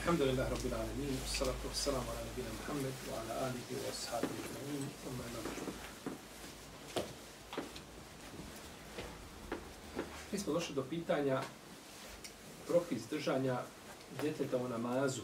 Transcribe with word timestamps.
Alhamdulillah 0.00 0.48
Rabbil 0.48 0.74
Alamin 0.74 1.12
Salatu 1.28 1.68
wassalamu 1.68 2.08
ala 2.08 2.24
nabina 2.24 2.48
Muhammed 2.56 2.94
Wa 3.04 3.20
ala 3.20 3.52
alihi 3.52 3.76
wa 3.76 3.92
ashabihi 3.92 4.48
Amin 4.56 4.88
Thumma 5.04 5.24
Mi 10.32 10.38
smo 10.38 10.52
došli 10.52 10.74
do 10.74 10.84
pitanja 10.90 11.42
propis 12.66 13.02
držanja 13.10 13.62
djeteta 14.20 14.56
u 14.56 14.68
namazu. 14.68 15.22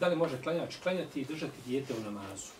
Da 0.00 0.08
li 0.08 0.16
može 0.16 0.42
klanjač 0.42 0.76
klanjati 0.82 1.20
i 1.20 1.24
držati 1.24 1.62
dijete 1.66 1.94
u 1.94 2.00
namazu? 2.00 2.50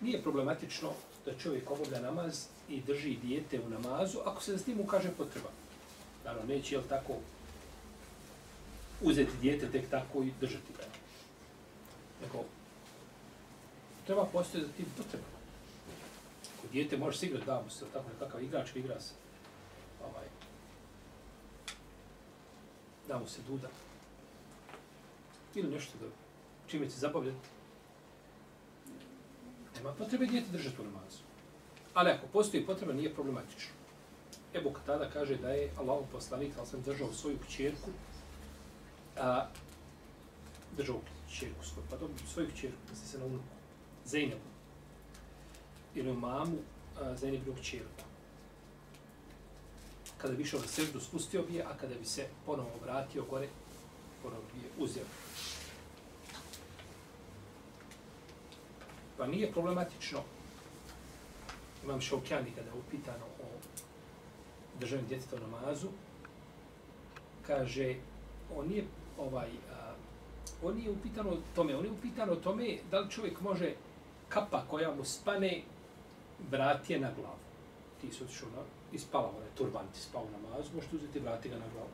Nije 0.00 0.22
problematično 0.22 0.90
da 1.26 1.38
čovjek 1.38 1.70
obavlja 1.70 2.00
namaz 2.00 2.46
i 2.68 2.80
drži 2.82 3.16
dijete 3.22 3.60
u 3.60 3.70
namazu 3.70 4.18
ako 4.24 4.42
se 4.42 4.58
s 4.58 4.64
tim 4.64 4.80
ukaže 4.80 5.10
potreba. 5.10 5.48
Naravno, 6.24 6.54
neće, 6.54 6.74
jel 6.74 6.82
tako, 6.88 7.12
uzeti 9.00 9.32
dijete 9.40 9.70
tek 9.70 9.90
tako 9.90 10.22
i 10.22 10.32
držati 10.40 10.72
ga. 10.78 10.84
Nego, 12.22 12.44
treba 14.06 14.24
postoje 14.24 14.64
za 14.64 14.72
tim 14.76 14.86
potreba. 14.96 15.24
Ako 16.58 16.66
dijete 16.72 16.96
može 16.96 17.18
sigurno 17.18 17.42
igrati, 17.42 17.60
da 17.60 17.64
mu 17.64 17.70
se 17.70 17.84
tako 17.92 18.08
nekakav 18.08 18.42
igračka 18.42 18.78
igra 18.78 19.00
se 19.00 19.12
ovaj, 20.00 20.26
da 23.08 23.18
mu 23.18 23.26
se 23.26 23.40
duda. 23.48 23.68
Ili 25.54 25.70
nešto 25.70 25.98
da 26.00 26.06
čime 26.66 26.90
će 26.90 26.96
zabavljati. 26.96 27.48
Nema 29.76 29.92
potrebe 29.92 30.26
dijete 30.26 30.48
držati 30.52 30.80
u 30.80 30.84
namazu. 30.84 31.33
Ali 31.94 32.10
ako 32.10 32.26
postoji 32.26 32.66
potreba, 32.66 32.92
nije 32.92 33.14
problematično. 33.14 33.72
Ebu 34.54 34.72
tada 34.86 35.10
kaže 35.10 35.36
da 35.36 35.50
je 35.50 35.70
Allah 35.78 36.04
poslanik, 36.12 36.52
ali 36.58 36.66
sam 36.66 36.82
držao 36.82 37.12
svoju 37.12 37.38
kćerku, 37.46 37.90
a, 39.16 39.46
držao 40.76 41.00
kćerku 41.26 41.64
svoju, 41.64 41.86
pa 41.90 41.96
dobro, 41.96 42.16
svoju 42.32 42.48
kćerku, 42.54 42.78
misli 42.90 43.08
se 43.08 43.18
na 43.18 43.24
unuku, 43.24 43.44
Zeynebu, 44.06 44.50
ili 45.94 46.10
u 46.10 46.14
mamu, 46.14 46.58
Zeynebu 47.00 47.56
kćerku 47.60 48.04
kada 50.24 50.36
bi 50.36 50.42
išao 50.42 50.60
na 50.60 50.66
seždu, 50.66 51.00
spustio 51.00 51.42
bi 51.42 51.54
je, 51.54 51.62
a 51.62 51.76
kada 51.80 51.94
bi 51.94 52.04
se 52.04 52.26
ponovo 52.46 52.70
vratio 52.82 53.24
gore, 53.30 53.48
ponovo 54.22 54.42
bi 54.54 54.60
je 54.60 54.70
uzeo. 54.78 55.04
Pa 59.16 59.26
nije 59.26 59.52
problematično, 59.52 60.22
imam 61.84 62.00
šaukjani 62.00 62.50
kada 62.56 62.68
je 62.68 62.74
upitano 62.74 63.24
o 63.42 63.46
državnim 64.80 65.08
djetetom 65.08 65.40
namazu, 65.40 65.88
kaže, 67.46 67.94
on 68.56 68.72
je 68.72 68.84
ovaj, 69.18 69.48
a, 69.48 69.94
on 70.62 70.78
je 70.78 70.90
upitano 70.90 71.30
o 71.30 71.38
tome, 71.54 71.76
on 71.76 71.84
je 71.84 71.90
upitano 71.90 72.32
o 72.32 72.36
tome 72.36 72.78
da 72.90 72.98
li 73.00 73.10
čovjek 73.10 73.40
može 73.40 73.74
kapa 74.28 74.64
koja 74.70 74.94
mu 74.94 75.04
spane 75.04 75.62
vratije 76.50 77.00
na 77.00 77.10
glavu. 77.16 77.44
Ti 78.00 78.12
su 78.12 78.24
otišao 78.24 78.48
na, 78.48 78.62
ispala 78.92 79.28
onaj 79.28 79.48
turban 79.54 79.86
ti 79.94 80.00
spao 80.00 80.24
na 80.24 80.48
mazu, 80.48 80.70
možete 80.74 80.96
uzeti 80.96 81.20
vrati 81.20 81.48
ga 81.48 81.54
na 81.54 81.64
glavu. 81.74 81.88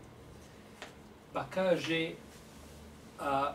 Pa 1.33 1.45
kaže, 1.51 2.13
a, 3.19 3.55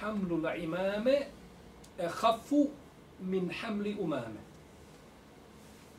hamlu 0.00 0.36
la 0.36 0.54
imame 0.54 1.26
e 1.98 2.08
hafu 2.08 2.68
min 3.20 3.50
hamli 3.60 3.96
umame. 4.00 4.40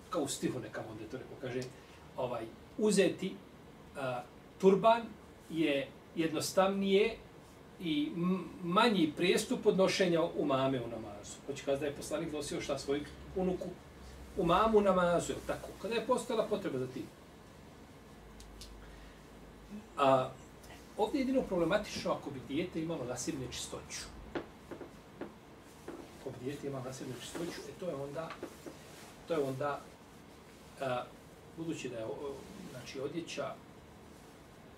Kao 0.10 0.22
u 0.22 0.28
stihu 0.28 0.60
nekam 0.60 0.84
onda 0.92 1.04
to 1.12 1.18
rekao, 1.18 1.38
kaže, 1.42 1.62
ovaj, 2.18 2.46
uzeti 2.78 3.36
a, 3.98 4.22
turban 4.62 5.02
je 5.50 5.88
jednostavnije 6.16 7.18
i 7.80 8.12
manji 8.64 9.14
prijestup 9.18 9.66
odnošenja 9.66 10.22
umame 10.38 10.82
u 10.82 10.88
namazu. 10.88 11.36
Hoće 11.48 11.66
kada 11.66 11.86
je 11.86 11.96
poslanik 11.96 12.34
nosio 12.34 12.62
šta 12.62 12.78
svoju 12.78 13.04
unuku 13.36 13.68
u 14.38 14.82
namazu, 14.82 15.34
tako? 15.48 15.70
Kada 15.82 15.96
je 15.96 16.08
postala 16.08 16.48
potreba 16.50 16.80
za 16.80 16.88
tim? 16.88 17.06
A, 19.98 20.30
ovdje 20.98 21.20
je 21.20 21.22
jedino 21.22 21.42
problematično 21.42 22.12
ako 22.12 22.32
bi 22.32 22.40
dijete 22.48 22.82
imalo 22.82 23.06
nasilne 23.06 23.48
čistoću. 23.52 24.19
Ako 26.40 26.46
bi 26.46 26.52
dijete 26.52 26.68
imalo 26.68 26.84
nasilne 26.84 27.14
čistoću, 27.22 27.62
e 27.70 27.80
to 27.80 27.90
je 27.90 27.96
onda, 27.96 28.30
to 29.28 29.34
je 29.34 29.40
onda, 29.40 29.82
a, 30.82 31.04
budući 31.58 31.90
da 31.90 31.98
je 31.98 32.08
znači, 32.72 33.00
odjeća, 33.00 33.56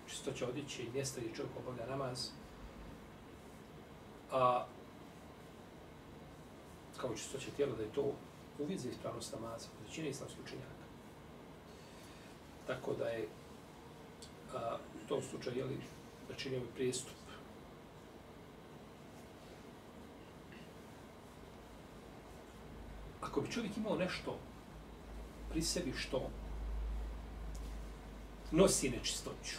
čistoća 0.08 0.48
odjeće 0.48 0.82
i 0.82 0.90
mjesta 0.90 1.20
gdje 1.20 1.34
čovjek 1.34 1.52
obavlja 1.56 1.86
namaz, 1.86 2.28
a, 4.32 4.66
kao 6.96 7.14
čistoća 7.16 7.50
tijela, 7.56 7.76
da 7.76 7.82
je 7.82 7.92
to 7.94 8.12
uvijek 8.58 8.80
za 8.80 8.88
ispravnost 8.88 9.32
namaza, 9.32 9.68
većina 9.86 10.08
islamskih 10.08 10.44
učenjaka. 10.44 10.84
Tako 12.66 12.94
da 12.94 13.08
je 13.08 13.28
a, 14.54 14.76
u 15.04 15.08
tom 15.08 15.22
slučaju, 15.30 15.56
jeli, 15.56 15.78
da 16.28 16.34
čini 16.34 16.56
ovaj 16.56 16.68
prijestup. 16.74 17.21
Ako 23.22 23.40
bi 23.40 23.50
čovjek 23.50 23.76
imao 23.76 23.96
nešto 23.96 24.38
pri 25.50 25.62
sebi 25.62 25.92
što 25.96 26.30
nosi 28.50 28.90
nečistoću, 28.90 29.56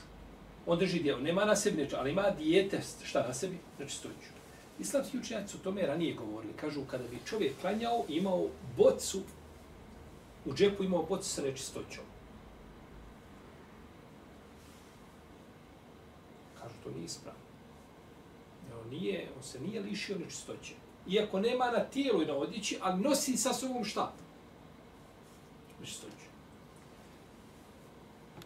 on 0.65 0.79
drži 0.79 0.99
djelo, 0.99 1.21
nema 1.21 1.45
na 1.45 1.55
sebi 1.55 1.77
nečistoću, 1.77 1.99
ali 1.99 2.11
ima 2.11 2.29
dijete 2.29 2.81
šta 3.03 3.27
na 3.27 3.33
sebi 3.33 3.57
nečistoću. 3.79 4.33
Islamski 4.79 5.17
učenjaci 5.17 5.51
su 5.51 5.59
tome 5.59 5.87
ranije 5.87 6.13
govorili. 6.13 6.53
Kažu, 6.53 6.85
kada 6.85 7.03
bi 7.07 7.19
čovjek 7.25 7.53
klanjao, 7.61 8.05
imao 8.09 8.47
bocu, 8.77 9.21
u 10.45 10.53
džepu 10.53 10.83
imao 10.83 11.03
bocu 11.03 11.29
sa 11.29 11.41
nečistoćom. 11.41 12.03
Kažu, 16.61 16.73
to 16.83 16.91
nije 16.91 17.05
ispravno. 17.05 17.39
On, 18.83 18.89
nije, 18.89 19.29
on 19.37 19.43
se 19.43 19.59
nije 19.59 19.81
lišio 19.81 20.17
nečistoće. 20.19 20.73
Iako 21.07 21.39
nema 21.39 21.71
na 21.71 21.79
tijelu 21.79 22.21
i 22.21 22.25
na 22.25 22.33
odjeći, 22.33 22.77
ali 22.81 23.01
nosi 23.01 23.37
sa 23.37 23.53
sobom 23.53 23.85
šta? 23.85 24.13
Nečistoće. 25.79 26.27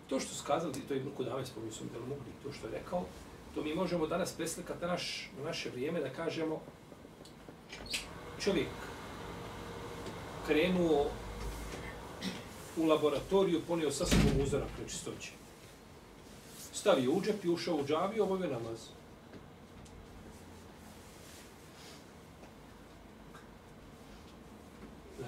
To 0.10 0.20
što 0.20 0.36
su 0.36 0.44
kazali, 0.48 0.82
to 0.88 0.94
je 0.94 1.00
Ibn 1.00 1.10
kod 1.18 1.28
Ames, 1.28 1.50
pomiju 1.50 1.72
sam 1.72 1.90
da 1.94 2.00
mogli, 2.00 2.32
to 2.44 2.54
što 2.54 2.68
je 2.68 2.74
rekao, 2.74 3.06
to 3.56 3.64
mi 3.64 3.76
možemo 3.76 4.08
danas 4.08 4.34
preslikati 4.34 4.82
na, 4.82 4.88
naš, 4.88 5.30
na 5.38 5.44
naše 5.44 5.70
vrijeme 5.70 6.00
da 6.00 6.10
kažemo 6.10 6.62
čovjek 8.40 8.68
krenuo 10.48 11.06
u 12.78 12.86
laboratoriju, 12.86 13.62
ponio 13.68 13.92
sa 13.92 14.06
sobom 14.06 14.42
uzorak 14.44 14.70
nečistoće. 14.80 15.32
Stavio 16.74 17.12
u 17.12 17.22
džep 17.22 17.46
i 17.46 17.50
ušao 17.50 17.76
u 17.76 17.86
džaviju, 17.86 18.24
obavio 18.24 18.48
namaz. 18.48 18.97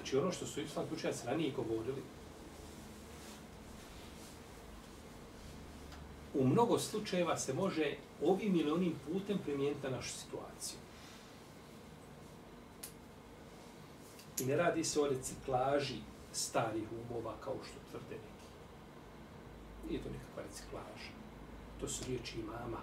Znači 0.10 0.24
ono 0.24 0.32
što 0.32 0.46
su 0.46 0.62
islamski 0.62 0.96
učenjaci 0.96 1.26
ranije 1.26 1.52
govorili, 1.52 2.02
u 6.34 6.48
mnogo 6.48 6.80
slučajeva 6.80 7.38
se 7.38 7.54
može 7.54 7.96
ovim 8.24 8.56
ili 8.56 8.72
onim 8.72 8.96
putem 9.08 9.38
primijeniti 9.38 9.84
na 9.84 9.90
našu 9.90 10.10
situaciju. 10.10 10.80
I 14.40 14.46
ne 14.46 14.56
radi 14.56 14.84
se 14.84 15.02
o 15.02 15.08
reciklaži 15.08 15.98
starih 16.34 16.88
umova 16.92 17.36
kao 17.44 17.56
što 17.64 17.80
tvrde 17.92 18.16
neki. 18.16 18.48
Nije 19.90 20.04
to 20.04 20.10
nekakva 20.10 20.44
reciklaža. 20.44 21.12
To 21.80 21.88
su 21.88 22.04
riječi 22.08 22.40
imama. 22.40 22.82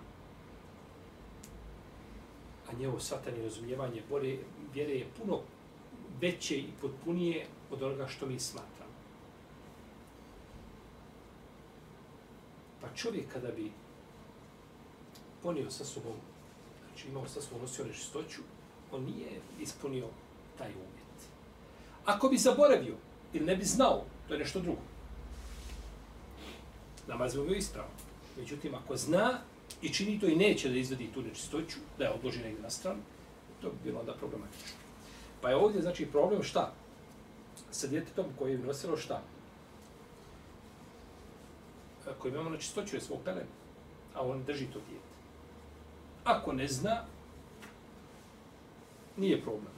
A 2.68 2.72
njevo 2.78 3.00
svatanje 3.00 3.42
razumijevanje 3.42 4.02
bore, 4.10 4.38
vjere 4.74 4.92
je 4.92 5.06
puno 5.18 5.40
veće 6.20 6.56
i 6.58 6.70
potpunije 6.80 7.46
od 7.70 7.82
onoga 7.82 8.08
što 8.08 8.26
mi 8.26 8.40
smatramo. 8.40 8.92
Pa 12.80 12.88
čovjek 12.96 13.32
kada 13.32 13.48
bi 13.48 13.72
ponio 15.42 15.70
sa 15.70 15.84
sobom, 15.84 16.16
znači 16.86 17.08
imao 17.08 17.28
sa 17.28 17.40
sobom 17.40 17.60
nosio 17.60 17.84
nečistoću, 17.84 18.42
on 18.92 19.04
nije 19.04 19.40
ispunio 19.60 20.06
taj 20.58 20.70
uvjet. 20.70 21.18
Ako 22.04 22.28
bi 22.28 22.38
zaboravio 22.38 22.94
ili 23.32 23.44
ne 23.44 23.56
bi 23.56 23.64
znao, 23.64 24.04
to 24.28 24.34
je 24.34 24.40
nešto 24.40 24.60
drugo. 24.60 24.80
Namaz 27.06 27.34
bi 27.34 27.46
bio 27.46 27.56
ispravan. 27.56 27.90
Međutim, 28.36 28.74
ako 28.74 28.96
zna 28.96 29.40
i 29.82 29.88
čini 29.88 30.20
to 30.20 30.26
i 30.26 30.36
neće 30.36 30.68
da 30.68 30.76
izvedi 30.76 31.08
tu 31.14 31.22
nečistoću, 31.22 31.78
da 31.98 32.04
je 32.04 32.10
odloži 32.10 32.42
negdje 32.42 32.62
na 32.62 32.70
stranu, 32.70 33.00
to 33.60 33.68
bi 33.68 33.76
bilo 33.84 34.00
onda 34.00 34.12
problematično. 34.12 34.85
Pa 35.46 35.50
je 35.50 35.56
ovdje, 35.56 35.82
znači, 35.82 36.06
problem 36.06 36.42
šta? 36.42 36.72
Sa 37.70 37.86
djetetom 37.86 38.24
koje 38.38 38.52
je 38.52 38.58
nosilo 38.58 38.96
šta? 38.96 39.22
E, 42.06 42.10
koji 42.18 42.32
imamo 42.32 42.50
nečistoću 42.50 42.96
je 42.96 43.00
svog 43.00 43.18
pelena, 43.24 43.54
a 44.14 44.22
on 44.22 44.44
drži 44.44 44.66
to 44.66 44.78
djete. 44.88 45.04
Ako 46.24 46.52
ne 46.52 46.68
zna, 46.68 47.04
nije 49.16 49.42
problem. 49.42 49.72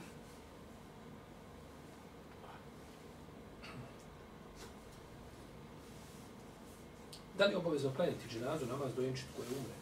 Da 7.37 7.45
li 7.45 7.51
je 7.51 7.57
obavezno 7.57 7.91
klanjati 7.95 8.29
dženazu 8.29 8.65
namaz 8.65 8.95
dojenčet 8.95 9.27
koji 9.35 9.47
umre? 9.47 9.75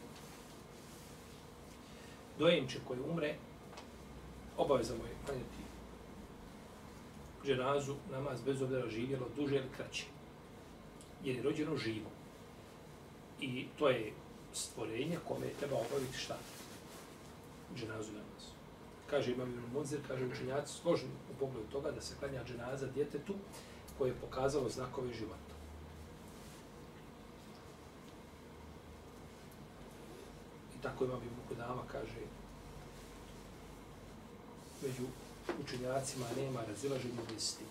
Dojenče 2.40 2.80
koji 2.88 3.00
umre, 3.00 3.36
obaveza 4.58 4.94
je 4.94 5.00
klanjati 5.26 5.67
dženazu 7.46 7.96
namaz 8.12 8.42
bez 8.42 8.62
obzira 8.62 8.90
živjelo 8.90 9.28
duže 9.36 9.56
ili 9.56 9.70
kraće. 9.78 10.06
Jer 11.24 11.36
je 11.36 11.44
rođeno 11.44 11.78
živo. 11.78 12.10
I 13.42 13.68
to 13.80 13.90
je 13.90 14.14
stvorenje 14.54 15.18
kome 15.28 15.48
treba 15.60 15.76
obaviti 15.76 16.18
šta? 16.18 16.38
Dženazu 17.76 18.12
namaz. 18.12 18.44
Kaže 19.10 19.32
Imam 19.32 19.50
Ibn 19.50 19.74
Munzir, 19.74 20.00
kaže 20.08 20.26
učenjaci 20.26 20.74
složni 20.74 21.10
u 21.32 21.40
pogledu 21.40 21.68
toga 21.72 21.92
da 21.92 22.02
se 22.02 22.16
klanja 22.20 22.44
dženaza 22.44 22.88
djetetu 22.88 23.34
koje 23.98 24.10
je 24.10 24.22
pokazalo 24.22 24.70
znakove 24.70 25.14
života. 25.14 25.56
I 30.80 30.82
tako 30.82 31.06
Imam 31.06 31.22
Ibn 31.24 31.48
Kudama 31.48 31.82
kaže 31.92 32.22
među 34.82 35.04
učenjacima 35.64 36.26
nema 36.38 36.60
razilaženja 36.68 37.22
listi. 37.34 37.64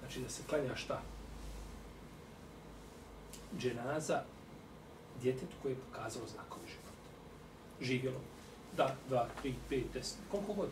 Znači 0.00 0.20
da 0.20 0.28
se 0.28 0.42
klanja 0.48 0.76
šta? 0.76 1.02
Dženaza 3.58 4.22
djetetu 5.22 5.56
koje 5.62 5.72
je 5.72 5.78
pokazalo 5.90 6.26
znakove 6.26 6.66
života. 6.66 7.10
Živjelo. 7.80 8.20
Da, 8.76 8.96
dva, 9.08 9.28
tri, 9.42 9.54
pet, 9.68 9.84
deset, 9.92 10.18
koliko 10.30 10.52
god. 10.52 10.70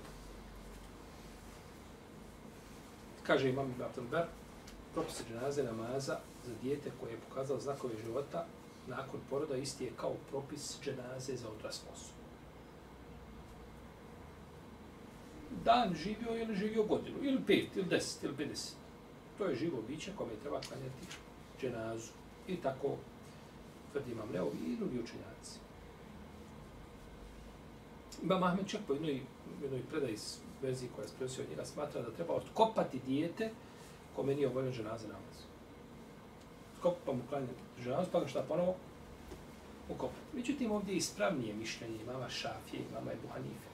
Kaže 3.22 3.50
imam 3.50 3.70
Ibn 3.70 3.82
Abdelber, 3.82 4.26
propis 4.94 5.22
dženaze 5.28 5.62
namaza 5.62 6.18
za 6.46 6.52
dijete 6.62 6.90
koje 7.00 7.10
je 7.10 7.20
pokazalo 7.28 7.60
znakove 7.60 7.94
života 8.04 8.46
nakon 8.86 9.20
poroda 9.30 9.56
isti 9.56 9.84
je 9.84 9.92
kao 9.96 10.14
propis 10.30 10.78
dženaze 10.84 11.36
za 11.36 11.48
odraslu 11.48 11.88
osobu. 11.92 12.21
Dan 15.64 15.94
živio 15.94 16.36
ili 16.42 16.56
živio 16.56 16.82
godinu, 16.82 17.16
ili 17.22 17.42
pet, 17.46 17.76
ili 17.76 17.86
deset, 17.86 18.22
ili 18.22 18.36
pedeset. 18.36 18.76
To 19.38 19.44
je 19.44 19.56
živo 19.56 19.82
biće 19.88 20.12
kome 20.16 20.30
treba 20.42 20.60
klanjati 20.60 21.06
dženazu. 21.60 22.12
I 22.48 22.56
tako 22.56 22.96
tvrdi 23.92 24.12
imam 24.12 24.28
Leovi 24.32 24.58
i 24.66 24.76
drugi 24.76 24.98
učenjaci. 24.98 25.58
Imam 28.22 28.42
Ahmed 28.42 28.66
čak 28.66 28.80
po 28.86 28.92
jednoj, 28.92 29.20
jednoj 29.62 29.82
predaj 29.90 30.14
verziji 30.62 30.90
koja 30.94 31.02
je 31.02 31.08
spresio 31.08 31.44
od 31.44 31.50
njega 31.50 31.64
smatra 31.64 32.02
da 32.02 32.10
treba 32.10 32.34
otkopati 32.34 33.00
dijete 33.06 33.50
kome 34.16 34.34
nije 34.34 34.48
obavljen 34.48 34.72
dženaza 34.72 35.08
namaz. 35.08 35.36
Skopa 36.78 36.96
pa 37.06 37.12
mu 37.12 37.20
klanjati 37.28 37.62
dženazu, 37.82 38.10
pa 38.12 38.20
ga 38.20 38.26
šta 38.26 38.44
ponovo? 38.48 38.74
Ukopati. 39.88 40.36
Međutim, 40.36 40.72
ovdje 40.72 40.92
je 40.92 40.96
ispravnije 40.96 41.54
mišljenje 41.54 42.04
mama 42.06 42.28
Šafije 42.28 42.82
imama 42.82 43.00
mama 43.00 43.12
Ebu 43.12 43.28
Hanife 43.28 43.71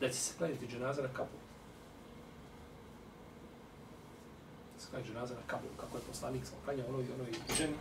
da 0.00 0.08
će 0.08 0.14
se 0.14 0.34
klanjati 0.38 0.66
dženaza 0.66 1.02
na 1.02 1.08
kabul. 1.08 1.40
Da 4.74 4.80
se 4.80 4.90
klanjati 4.90 5.10
dženaza 5.10 5.34
na 5.34 5.46
kabul, 5.46 5.70
kako 5.80 5.96
je 5.96 6.02
poslanik 6.02 6.46
sam 6.46 6.58
klanjao 6.64 6.88
onoj, 6.88 7.04
onoj 7.14 7.32
ženi 7.58 7.74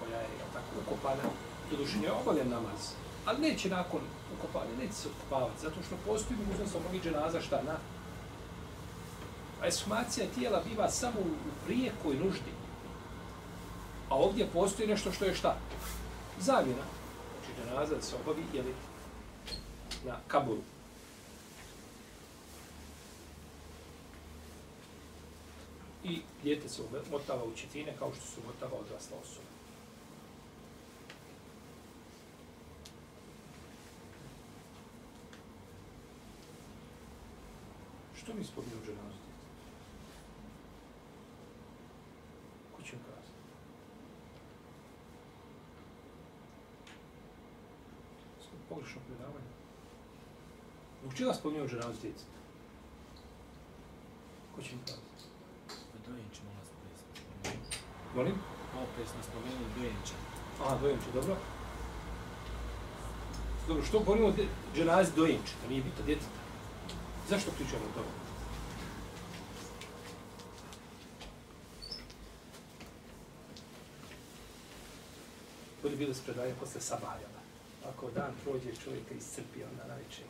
koja 0.00 0.20
je 0.20 0.28
tako 0.52 0.72
ukopana, 0.86 1.22
doduše 1.70 1.98
duše 1.98 2.12
obavljen 2.12 2.48
namaz. 2.48 2.92
Ali 3.26 3.40
neće 3.40 3.68
nakon 3.70 4.00
ukopanja, 4.38 4.70
neće 4.78 4.92
se 4.92 5.08
ukopavati, 5.08 5.62
zato 5.62 5.76
što 5.86 5.96
postoji 6.06 6.38
mogućnost 6.38 6.72
da 6.72 6.80
mogi 6.80 7.00
dženaza 7.00 7.40
šta 7.40 7.62
na. 7.62 7.76
A 9.62 9.66
eshumacija 9.66 10.26
tijela 10.34 10.62
biva 10.68 10.90
samo 10.90 11.20
u 11.20 11.64
prijekoj 11.66 12.14
nuždi. 12.14 12.52
A 14.08 14.14
ovdje 14.14 14.46
postoji 14.52 14.88
nešto 14.88 15.12
što 15.12 15.24
je 15.24 15.34
šta? 15.34 15.56
Zamjena. 16.40 16.86
Znači 17.32 17.60
dženaza 17.60 17.94
da 17.94 18.02
se 18.02 18.16
obavi, 18.16 18.42
jeli, 18.52 18.74
na 20.04 20.16
kaburu. 20.28 20.62
I 26.08 26.20
dijete 26.42 26.68
se 26.68 26.82
motava 27.10 27.44
u 27.44 27.56
četine 27.56 27.94
kao 27.98 28.12
što 28.14 28.26
su 28.26 28.40
motava 28.46 28.80
odrasla 28.80 29.16
osoba. 29.22 29.46
Što 38.16 38.34
mi 38.34 38.44
spominju 38.44 38.76
dženazu? 38.86 39.18
Ko 42.76 42.82
će 42.82 42.90
kazati? 42.90 43.30
Pogrešno 48.68 49.00
predavanje. 49.06 49.52
Zbog 51.02 51.14
čega 51.14 51.34
spominju 51.34 51.68
dženazu 51.68 52.00
djeta? 52.02 52.24
Ko 54.56 54.62
će 54.62 54.74
mi 54.74 54.80
kazati? 54.84 55.35
Dojenče, 56.06 56.40
molim 56.44 56.58
vas, 56.58 56.68
prije 57.42 57.56
Molim? 58.14 58.34
Malo 58.74 58.86
prije 58.94 59.08
smo 59.08 59.22
spomenuli 59.22 59.70
dojenče. 59.76 60.14
A, 60.64 60.78
dojenče, 60.82 61.06
dobro. 61.14 61.36
Dobro, 63.68 63.84
što 63.84 63.98
govorimo 63.98 64.28
o 64.28 64.34
dženazi 64.74 65.12
dojenče, 65.16 65.52
da 65.62 65.68
nije 65.68 65.82
bito 65.82 66.02
djeteta? 66.02 66.40
Zašto 67.28 67.50
pričamo 67.50 67.84
o 67.84 67.94
tome? 67.94 68.12
Bude 75.82 75.96
bilo 75.96 76.14
spredanje 76.14 76.54
posle 76.60 76.80
sabajala. 76.80 77.40
Ako 77.88 78.10
dan 78.10 78.32
prođe 78.44 78.76
čovjeka 78.84 79.14
iscrpi 79.14 79.62
onda 79.62 79.86
na 79.88 79.94
večer. 79.94 80.24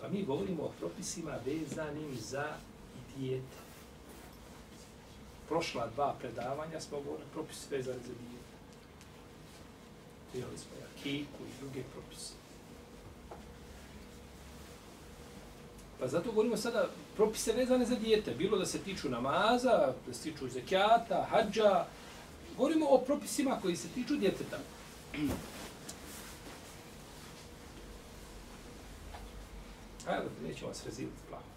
Pa 0.00 0.08
mi 0.08 0.24
govorimo 0.24 0.62
o 0.62 0.72
propisima 0.78 1.38
vezanim 1.44 2.16
za 2.16 2.56
dijete 3.16 3.66
prošla 5.48 5.86
dva 5.94 6.14
predavanja 6.20 6.80
smo 6.80 7.00
govorili 7.00 7.28
propis 7.32 7.70
vezani 7.70 7.98
za 7.98 8.12
dijete. 8.12 8.56
Vidjeli 10.32 10.58
smo 10.58 10.70
jakiku 10.80 11.42
i 11.42 11.60
druge 11.60 11.82
propise. 11.92 12.32
Pa 16.00 16.08
zato 16.08 16.30
govorimo 16.30 16.56
sada 16.56 16.88
propise 17.16 17.52
vezane 17.52 17.84
za 17.84 17.94
dijete. 17.94 18.34
Bilo 18.34 18.58
da 18.58 18.66
se 18.66 18.78
tiču 18.78 19.08
namaza, 19.08 19.92
da 20.06 20.14
se 20.14 20.22
tiču 20.22 20.48
zekijata, 20.48 21.26
hađa. 21.30 21.86
Govorimo 22.56 22.86
o 22.86 22.98
propisima 22.98 23.58
koji 23.62 23.76
se 23.76 23.88
tiču 23.88 24.16
djeteta. 24.16 24.58
Ajde, 30.06 30.26
nećemo 30.48 30.68
vas 30.68 30.84
reziliti 30.84 31.16
plaho. 31.28 31.55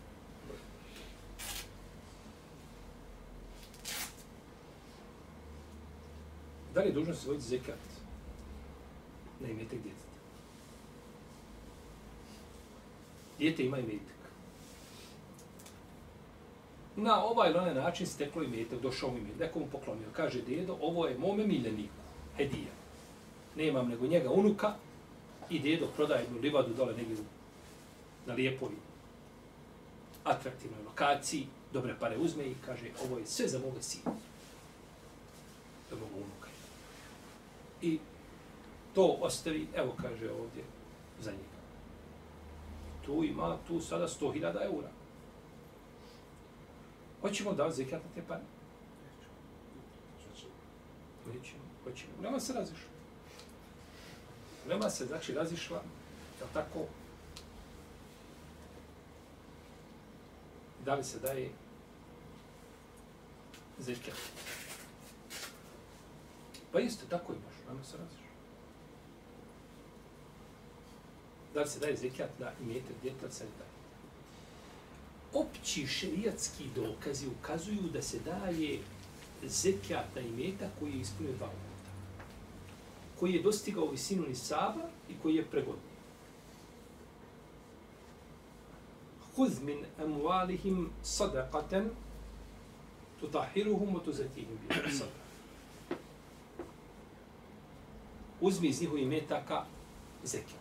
Da 6.80 6.84
li 6.84 6.90
je 6.90 6.94
dužnost 6.94 7.28
zekat 7.40 7.80
na 9.40 9.48
imetak 9.50 9.80
djeteta? 9.80 10.18
Djete 13.40 13.64
ima 13.64 13.78
imetak. 13.78 14.20
Na 16.96 17.24
ovaj 17.24 17.50
ili 17.50 17.60
onaj 17.60 17.74
način 17.74 18.08
steklo 18.08 18.44
imetak, 18.44 18.82
došao 18.82 19.12
mi 19.12 19.20
imetak, 19.20 19.40
neko 19.40 19.60
mu 19.60 19.66
poklonio. 19.72 20.08
Kaže, 20.14 20.42
dedo, 20.42 20.78
ovo 20.82 21.08
je 21.08 21.18
mome 21.18 21.48
miljeniku, 21.48 22.02
hedija. 22.38 22.74
Nemam 23.56 23.90
nego 23.90 24.08
njega 24.08 24.30
unuka 24.30 24.76
i 25.50 25.60
dedo 25.60 25.88
prodaje 25.96 26.24
jednu 26.24 26.40
livadu 26.40 26.74
dole 26.74 26.94
negdje 26.94 27.18
na 28.26 28.34
lijepoj 28.34 28.70
atraktivnoj 30.24 30.84
lokaciji, 30.84 31.48
dobre 31.74 31.96
pare 32.00 32.18
uzme 32.18 32.44
i 32.44 32.56
kaže, 32.66 32.86
ovo 33.06 33.18
je 33.18 33.26
sve 33.26 33.48
za 33.48 33.60
moga 33.60 33.82
sina. 33.82 34.12
Da 35.90 35.96
mogu 35.96 36.16
unuka 36.16 36.39
i 37.82 38.00
to 38.96 39.18
ostavi, 39.22 39.68
evo 39.76 39.96
kaže 40.02 40.32
ovdje, 40.32 40.64
za 41.22 41.32
njega. 41.32 41.60
Tu 43.06 43.24
ima, 43.24 43.58
tu 43.68 43.82
sada 43.82 44.08
100.000 44.08 44.66
eura. 44.66 44.90
Hoćemo 47.22 47.54
da 47.54 47.72
zekat 47.72 48.04
na 48.04 48.10
te 48.16 48.28
pare? 48.28 48.44
Nećemo, 51.28 51.64
hoćemo. 51.84 52.14
Nema 52.22 52.40
se 52.40 52.54
razišla. 52.54 52.90
Nema 54.68 54.90
se, 54.90 55.06
znači, 55.06 55.34
razišla, 55.34 55.82
je 56.40 56.48
tako? 56.54 56.86
Da 60.86 60.96
li 60.96 61.04
se 61.04 61.20
daje 61.20 61.50
zekat? 63.80 64.16
Pa 66.72 66.80
isto, 66.80 67.06
tako 67.10 67.34
imaš, 67.34 67.59
Pa 67.70 67.74
nema 67.74 67.86
se 67.86 67.98
razišla. 67.98 68.26
Da 71.54 71.62
li 71.62 71.68
se 71.68 71.80
daje 71.80 71.96
zekat 71.96 72.30
na 72.40 72.52
imetak 72.62 72.96
djeta, 73.02 73.32
se 73.32 73.44
ne 73.44 73.50
daje. 73.58 73.70
Opći 75.46 75.88
šerijatski 75.88 76.64
dokazi 76.76 77.28
ukazuju 77.28 77.82
da 77.94 78.02
se 78.02 78.20
daje 78.20 78.80
zekijat 79.44 80.16
na 80.16 80.22
imeta 80.22 80.70
koji 80.80 80.92
je 80.92 81.00
ispunio 81.00 81.34
dva 81.34 81.48
uvjeta. 81.48 81.92
Koji 83.20 83.34
je 83.34 83.44
dostigao 83.44 83.92
visinu 83.92 84.28
nisaba 84.28 84.90
i 85.10 85.14
koji 85.22 85.36
je 85.36 85.46
pregodnio. 85.46 86.00
Huz 89.36 89.62
min 89.62 89.86
amualihim 90.04 90.90
sadaqatan 91.04 91.90
tutahiruhum 93.20 93.96
wa 93.96 94.06
tuzatihim 94.06 94.58
bi 94.68 94.74
sadaqah. 94.74 95.29
Uzmi 98.42 98.68
iz 98.68 98.82
njihovih 98.82 99.08
metaka 99.08 99.66
zekat. 100.24 100.60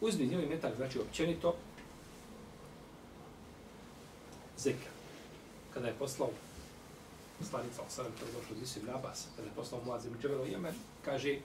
Uzmi 0.00 0.24
iz 0.24 0.30
njihovih 0.30 0.50
metaka, 0.50 0.76
znači 0.76 0.98
općenito, 0.98 1.54
zekat 4.58 4.92
kada 5.74 5.86
je 5.86 5.94
poslao 5.98 6.28
slanica 7.50 7.82
Osanem, 7.86 8.12
kada 8.12 8.26
je 8.26 8.32
došlo 8.32 8.56
iz 8.62 8.76
Ibn 8.76 8.90
Abbas, 8.90 9.26
kada 9.36 9.48
je 9.48 9.54
poslao 9.54 9.80
Muaz 9.86 10.06
ibn 10.06 10.18
Džebel 10.22 10.40
u 10.40 10.46
Jemen, 10.46 10.74
kaže, 11.04 11.38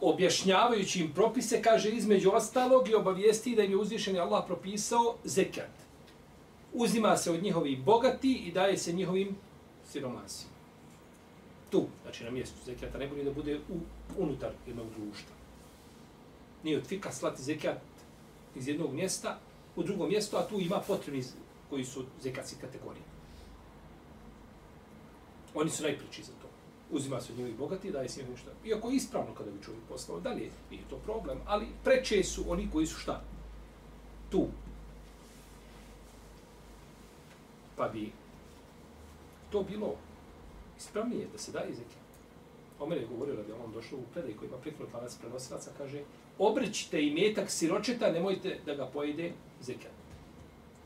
objašnjavajući 0.00 1.00
im 1.00 1.12
propise, 1.12 1.62
kaže, 1.62 1.90
između 1.90 2.30
ostalog 2.30 2.88
i 2.88 2.94
obavijesti 2.94 3.56
da 3.56 3.62
im 3.62 3.70
je 3.70 3.76
uzvišen 3.76 4.18
Allah 4.20 4.44
propisao 4.46 5.16
zekat. 5.24 5.70
Uzima 6.72 7.16
se 7.16 7.30
od 7.30 7.42
njihovih 7.42 7.84
bogati 7.84 8.32
i 8.32 8.52
daje 8.52 8.78
se 8.78 8.92
njihovim 8.92 9.36
siromasima. 9.92 10.53
Tu, 11.74 11.86
znači 12.02 12.24
na 12.24 12.30
mjestu 12.30 12.56
zekata, 12.64 12.98
ne 12.98 13.24
da 13.24 13.32
bude 13.32 13.60
u, 13.68 13.78
unutar 14.18 14.50
jednog 14.66 14.86
društva. 14.96 15.34
Nije 16.62 16.78
od 16.78 16.86
fika 16.86 17.12
slati 17.12 17.42
zekijat 17.42 17.78
iz 18.54 18.68
jednog 18.68 18.92
mjesta 18.92 19.38
u 19.76 19.82
drugo 19.82 20.06
mjesto, 20.06 20.36
a 20.36 20.48
tu 20.48 20.60
ima 20.60 20.80
potrebni 20.86 21.24
koji 21.70 21.84
su 21.84 22.04
zekatske 22.22 22.56
kategorije. 22.60 23.04
Oni 25.54 25.70
su 25.70 25.82
najpriči 25.82 26.22
za 26.22 26.32
to. 26.42 26.48
Uzima 26.90 27.20
se 27.20 27.32
od 27.32 27.38
njih 27.38 27.56
bogati, 27.56 27.90
daje 27.90 28.08
se 28.08 28.24
nešto. 28.30 28.50
Iako 28.64 28.90
je 28.90 28.96
ispravno 28.96 29.34
kada 29.34 29.50
bi 29.50 29.64
čovjek 29.64 29.82
poslao, 29.88 30.20
da 30.20 30.34
nije 30.34 30.50
to 30.90 30.96
problem, 30.96 31.38
ali 31.46 31.66
preče 31.84 32.24
su 32.24 32.44
oni 32.48 32.68
koji 32.72 32.86
su 32.86 32.98
šta? 32.98 33.22
Tu. 34.30 34.46
Pa 37.76 37.88
bi 37.88 38.12
to 39.50 39.62
bilo 39.62 39.96
ispravnije 40.78 41.26
da 41.32 41.38
se 41.38 41.52
daje 41.52 41.74
zekat. 41.74 42.04
Omer 42.80 42.98
je 42.98 43.06
govorio 43.06 43.34
da 43.34 43.40
je 43.40 43.60
on 43.64 43.72
došao 43.72 43.98
u 43.98 44.12
predaj 44.12 44.32
koji 44.32 44.48
ima 44.48 44.58
prikro 44.58 44.86
12 44.86 45.20
prenosilaca, 45.20 45.70
kaže, 45.78 46.02
obrećite 46.38 47.02
i 47.06 47.14
metak 47.14 47.50
siročeta, 47.50 48.12
nemojte 48.12 48.58
da 48.66 48.74
ga 48.74 48.86
pojede 48.86 49.32
zekat 49.62 50.04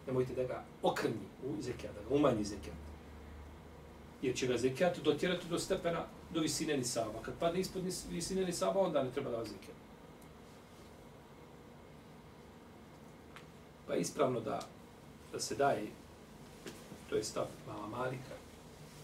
nemojte 0.08 0.34
da 0.34 0.44
ga 0.44 0.64
okrni 0.82 1.28
u 1.44 1.62
zekijat, 1.62 1.94
da 1.94 2.08
ga 2.08 2.14
umanji 2.14 2.44
zekijat. 2.44 2.76
Jer 4.22 4.36
će 4.36 4.46
ga 4.46 4.58
zekijat 4.58 4.98
dotjerati 4.98 5.48
do 5.48 5.58
stepena, 5.58 6.04
do 6.34 6.40
visine 6.40 6.76
nisaba. 6.76 7.22
Kad 7.22 7.34
padne 7.40 7.60
ispod 7.60 7.82
visine 8.10 8.44
nisaba, 8.44 8.80
onda 8.80 9.02
ne 9.02 9.10
treba 9.10 9.30
da 9.30 9.44
zekijat. 9.44 9.78
Pa 13.86 13.94
je 13.94 14.00
ispravno 14.00 14.40
da, 14.40 14.60
da 15.32 15.40
se 15.40 15.54
daje, 15.54 15.86
to 17.10 17.16
je 17.16 17.24
stav 17.24 17.46
Mama 17.66 17.86
Malika, 17.86 18.34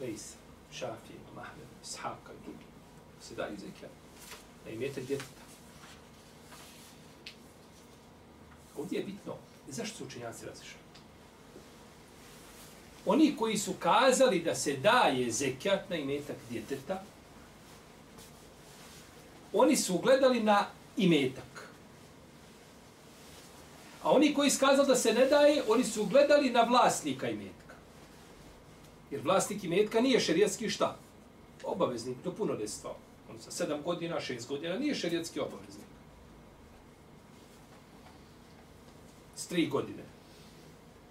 Leisa, 0.00 0.36
Šafije, 0.78 1.18
Mahmed, 1.34 1.66
Ishaka 1.84 2.32
i 2.32 2.44
drugi. 2.44 2.64
Se 3.22 3.34
daju 3.34 3.56
zekijat. 3.56 3.92
Da 4.64 4.70
imete 4.70 5.00
djeteta. 5.00 5.44
Ovdje 8.78 8.98
je 8.98 9.04
bitno, 9.04 9.34
zašto 9.68 9.96
su 9.96 10.04
učenjaci 10.04 10.46
razišli? 10.46 10.78
Oni 13.06 13.36
koji 13.36 13.58
su 13.58 13.72
kazali 13.78 14.40
da 14.40 14.54
se 14.54 14.76
daje 14.76 15.30
zekat 15.30 15.90
na 15.90 15.96
imetak 15.96 16.36
djeteta, 16.50 17.02
oni 19.52 19.76
su 19.76 19.98
gledali 19.98 20.40
na 20.42 20.66
imetak. 20.96 21.68
A 24.02 24.10
oni 24.10 24.34
koji 24.34 24.50
su 24.50 24.60
kazali 24.60 24.88
da 24.88 24.96
se 24.96 25.12
ne 25.12 25.26
daje, 25.26 25.62
oni 25.68 25.84
su 25.84 26.04
gledali 26.04 26.50
na 26.50 26.62
vlasnika 26.62 27.30
imetka. 27.30 27.53
Jer 29.14 29.22
vlasnik 29.22 29.64
imetka 29.64 30.00
nije 30.00 30.20
šerijatski 30.20 30.68
šta? 30.68 30.96
Obaveznik 31.64 32.16
do 32.24 32.32
punoljestva. 32.32 32.96
On 33.30 33.36
sa 33.40 33.50
sedam 33.50 33.82
godina, 33.82 34.20
šest 34.20 34.48
godina, 34.48 34.78
nije 34.78 34.94
šerijatski 34.94 35.40
obaveznik. 35.40 35.86
S 39.36 39.46
tri 39.46 39.66
godine 39.66 40.02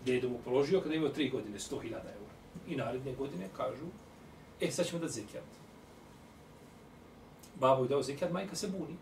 dedo 0.05 0.29
mu 0.29 0.39
položio 0.45 0.81
kada 0.81 0.93
je 0.93 0.97
imao 0.97 1.09
tri 1.09 1.29
godine, 1.29 1.59
100.000 1.59 1.91
eura. 1.91 2.33
I 2.67 2.75
naredne 2.75 3.13
godine 3.13 3.47
kažu, 3.57 3.85
e, 4.61 4.71
sad 4.71 4.87
ćemo 4.87 5.01
da 5.01 5.07
zekijat. 5.07 5.43
Babo 7.55 7.83
je 7.83 7.89
dao 7.89 8.03
zekijat, 8.03 8.31
majka 8.31 8.55
se 8.55 8.67
buni. 8.67 8.97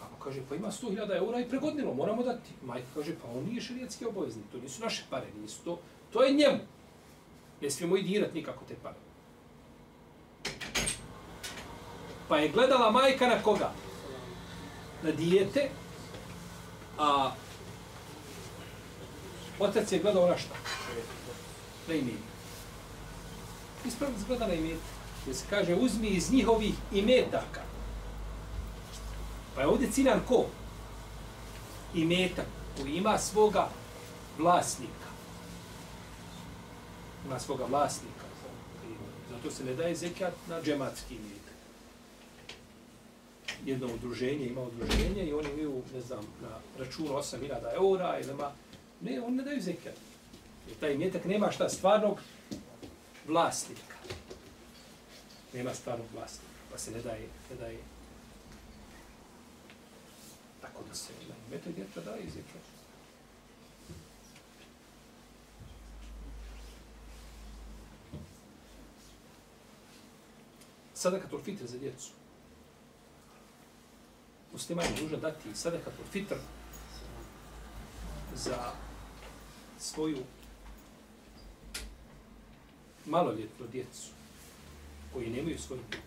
Babo 0.00 0.16
kaže, 0.24 0.40
pa 0.48 0.54
ima 0.54 0.70
100.000 0.70 1.16
eura 1.16 1.40
i 1.40 1.48
pregodnilo, 1.48 1.94
moramo 1.94 2.22
dati. 2.22 2.50
Majka 2.64 2.88
kaže, 2.94 3.14
pa 3.22 3.28
on 3.28 3.44
nije 3.44 3.60
šerijatski 3.60 4.06
obaveznik, 4.06 4.44
to 4.52 4.58
nisu 4.58 4.82
naše 4.82 5.04
pare, 5.10 5.26
nisu 5.42 5.64
to, 5.64 5.78
to 6.12 6.22
je 6.22 6.32
njemu. 6.32 6.77
Ne 7.60 7.70
smijemo 7.70 7.96
i 7.96 8.02
dirat 8.02 8.34
nikako 8.34 8.64
te 8.68 8.74
pare. 8.82 8.96
Pa 12.28 12.38
je 12.38 12.48
gledala 12.48 12.90
majka 12.90 13.26
na 13.26 13.42
koga? 13.42 13.72
Na 15.02 15.10
dijete, 15.10 15.70
a 16.98 17.30
Otac 19.58 19.92
je 19.92 19.98
gledao 19.98 20.28
na 20.28 20.38
šta? 20.38 20.54
Na 21.88 21.94
imet. 21.94 22.14
Ispravno 23.84 24.18
se 24.18 24.24
gleda 24.28 24.46
na 24.46 24.54
imet. 24.54 24.78
Gdje 25.22 25.34
se 25.34 25.44
kaže, 25.50 25.74
uzmi 25.74 26.08
iz 26.08 26.32
njihovih 26.32 26.74
imetaka. 26.92 27.60
Pa 29.54 29.60
je 29.60 29.66
ovdje 29.66 29.90
ciljan 29.90 30.20
ko? 30.28 30.46
Imetak 31.94 32.46
koji 32.76 32.92
ima 32.92 33.18
svoga 33.18 33.68
vlasnika. 34.38 34.97
Ima 37.28 37.38
svoga 37.38 37.64
vlasnika. 37.64 38.26
Zato 39.30 39.50
se 39.50 39.64
ne 39.64 39.74
daje 39.74 39.94
zekat 39.94 40.34
na 40.48 40.62
džematski 40.62 41.14
imetak. 41.14 41.54
Jedno 43.64 43.94
udruženje 43.94 44.46
ima 44.46 44.62
udruženje 44.62 45.24
i 45.24 45.32
oni 45.32 45.48
imaju, 45.50 45.82
ne 45.94 46.00
znam, 46.00 46.24
na 46.42 46.48
računu 46.78 47.08
8.000 47.08 47.74
eura 47.74 48.20
ili 48.20 48.34
ma... 48.34 48.52
Ne, 49.00 49.20
on 49.20 49.34
ne 49.34 49.42
daju 49.42 49.60
zekijat. 49.60 49.94
Jer 50.68 50.76
taj 50.80 50.92
imetak 50.92 51.24
nema 51.24 51.50
šta 51.50 51.68
stvarnog 51.68 52.18
vlasnika. 53.26 53.94
Nema 55.54 55.74
stvarnog 55.74 56.06
vlasnika. 56.14 56.52
Pa 56.72 56.78
se 56.78 56.90
ne 56.90 57.00
daje, 57.02 57.28
ne 57.50 57.56
daje. 57.56 57.78
Tako 60.60 60.82
da 60.88 60.94
se 60.94 61.12
na 61.28 61.34
imetak 61.48 61.74
djeta 61.74 62.00
daje 62.00 62.24
zekijat. 62.24 62.77
Sadakatul 70.98 71.40
fitr 71.44 71.66
za 71.66 71.78
djecu. 71.78 72.10
Muslima 74.52 74.82
je 74.82 74.88
dužan 75.00 75.20
dati 75.20 75.54
sadakatul 75.54 76.04
fitr 76.12 76.34
za 78.34 78.72
svoju 79.78 80.18
maloljetnu 83.06 83.66
djecu 83.72 84.08
koji 85.12 85.30
nemaju 85.30 85.58
svoj 85.58 85.78
metak. 85.78 86.00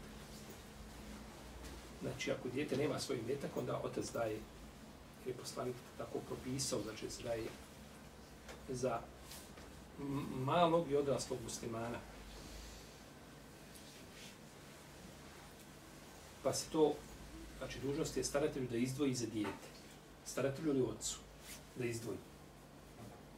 Znači, 2.01 2.31
ako 2.31 2.49
djete 2.49 2.77
nema 2.77 2.99
svoj 2.99 3.19
metak, 3.27 3.57
onda 3.57 3.81
otac 3.83 4.11
daje, 4.11 4.39
je 5.25 5.33
poslanik 5.33 5.75
tako 5.97 6.19
propisao, 6.19 6.81
znači 6.81 7.09
se 7.09 7.23
daje 7.23 7.47
za 8.69 8.99
malog 10.45 10.91
i 10.91 10.95
odraslog 10.95 11.39
muslimana 11.43 12.10
Pa 16.43 16.53
se 16.53 16.65
to, 16.71 16.93
znači 17.57 17.79
dužnost 17.79 18.17
je 18.17 18.23
staratelju 18.23 18.67
da 18.67 18.77
izdvoji 18.77 19.15
za 19.15 19.25
dijete. 19.25 19.67
Staratelju 20.25 20.69
ili 20.69 20.81
ocu 20.81 21.17
da 21.75 21.85
izdvoji. 21.85 22.17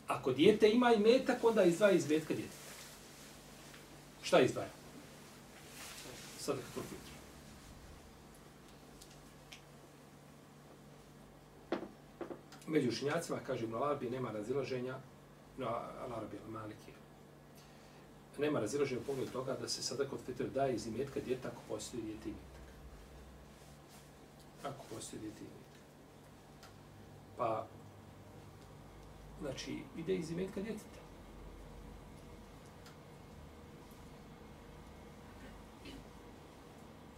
Ako 0.08 0.34
dijete 0.34 0.70
ima 0.70 0.94
i 0.94 1.00
metak, 1.00 1.44
onda 1.44 1.64
izdvaja 1.64 1.94
iz 1.94 2.10
metka 2.10 2.34
djeteta. 2.34 2.64
Šta 4.24 4.42
izdvaja? 4.42 4.70
Sada 6.40 6.62
kako 6.62 6.88
fitr. 6.88 7.14
Među 12.68 12.90
učinjacima, 12.90 13.40
kaže 13.48 13.64
Ibn 13.64 13.76
Arabi, 13.76 14.10
nema 14.10 14.32
razilaženja, 14.32 14.98
no, 15.58 15.66
Al-Arabi, 15.66 16.38
Al-Maliki, 16.48 16.92
nema 18.38 18.60
razilaženja 18.60 19.02
u 19.02 19.04
pogledu 19.04 19.32
toga 19.32 19.58
da 19.62 19.68
se 19.68 19.84
sada 19.84 20.06
kod 20.06 20.20
fitr 20.26 20.44
daje 20.44 20.76
iz 20.76 20.88
imetka 20.88 21.20
djeta 21.20 21.48
ako 21.48 21.62
postoji 21.68 22.04
djete 22.04 22.30
imetak. 22.30 22.53
Ako 24.64 24.84
posjedi 24.96 25.26
imetak. 25.26 25.82
Pa, 27.38 27.66
znači, 29.42 29.84
ide 29.98 30.16
iz 30.16 30.32
imetka 30.32 30.62
djeteta. 30.62 31.00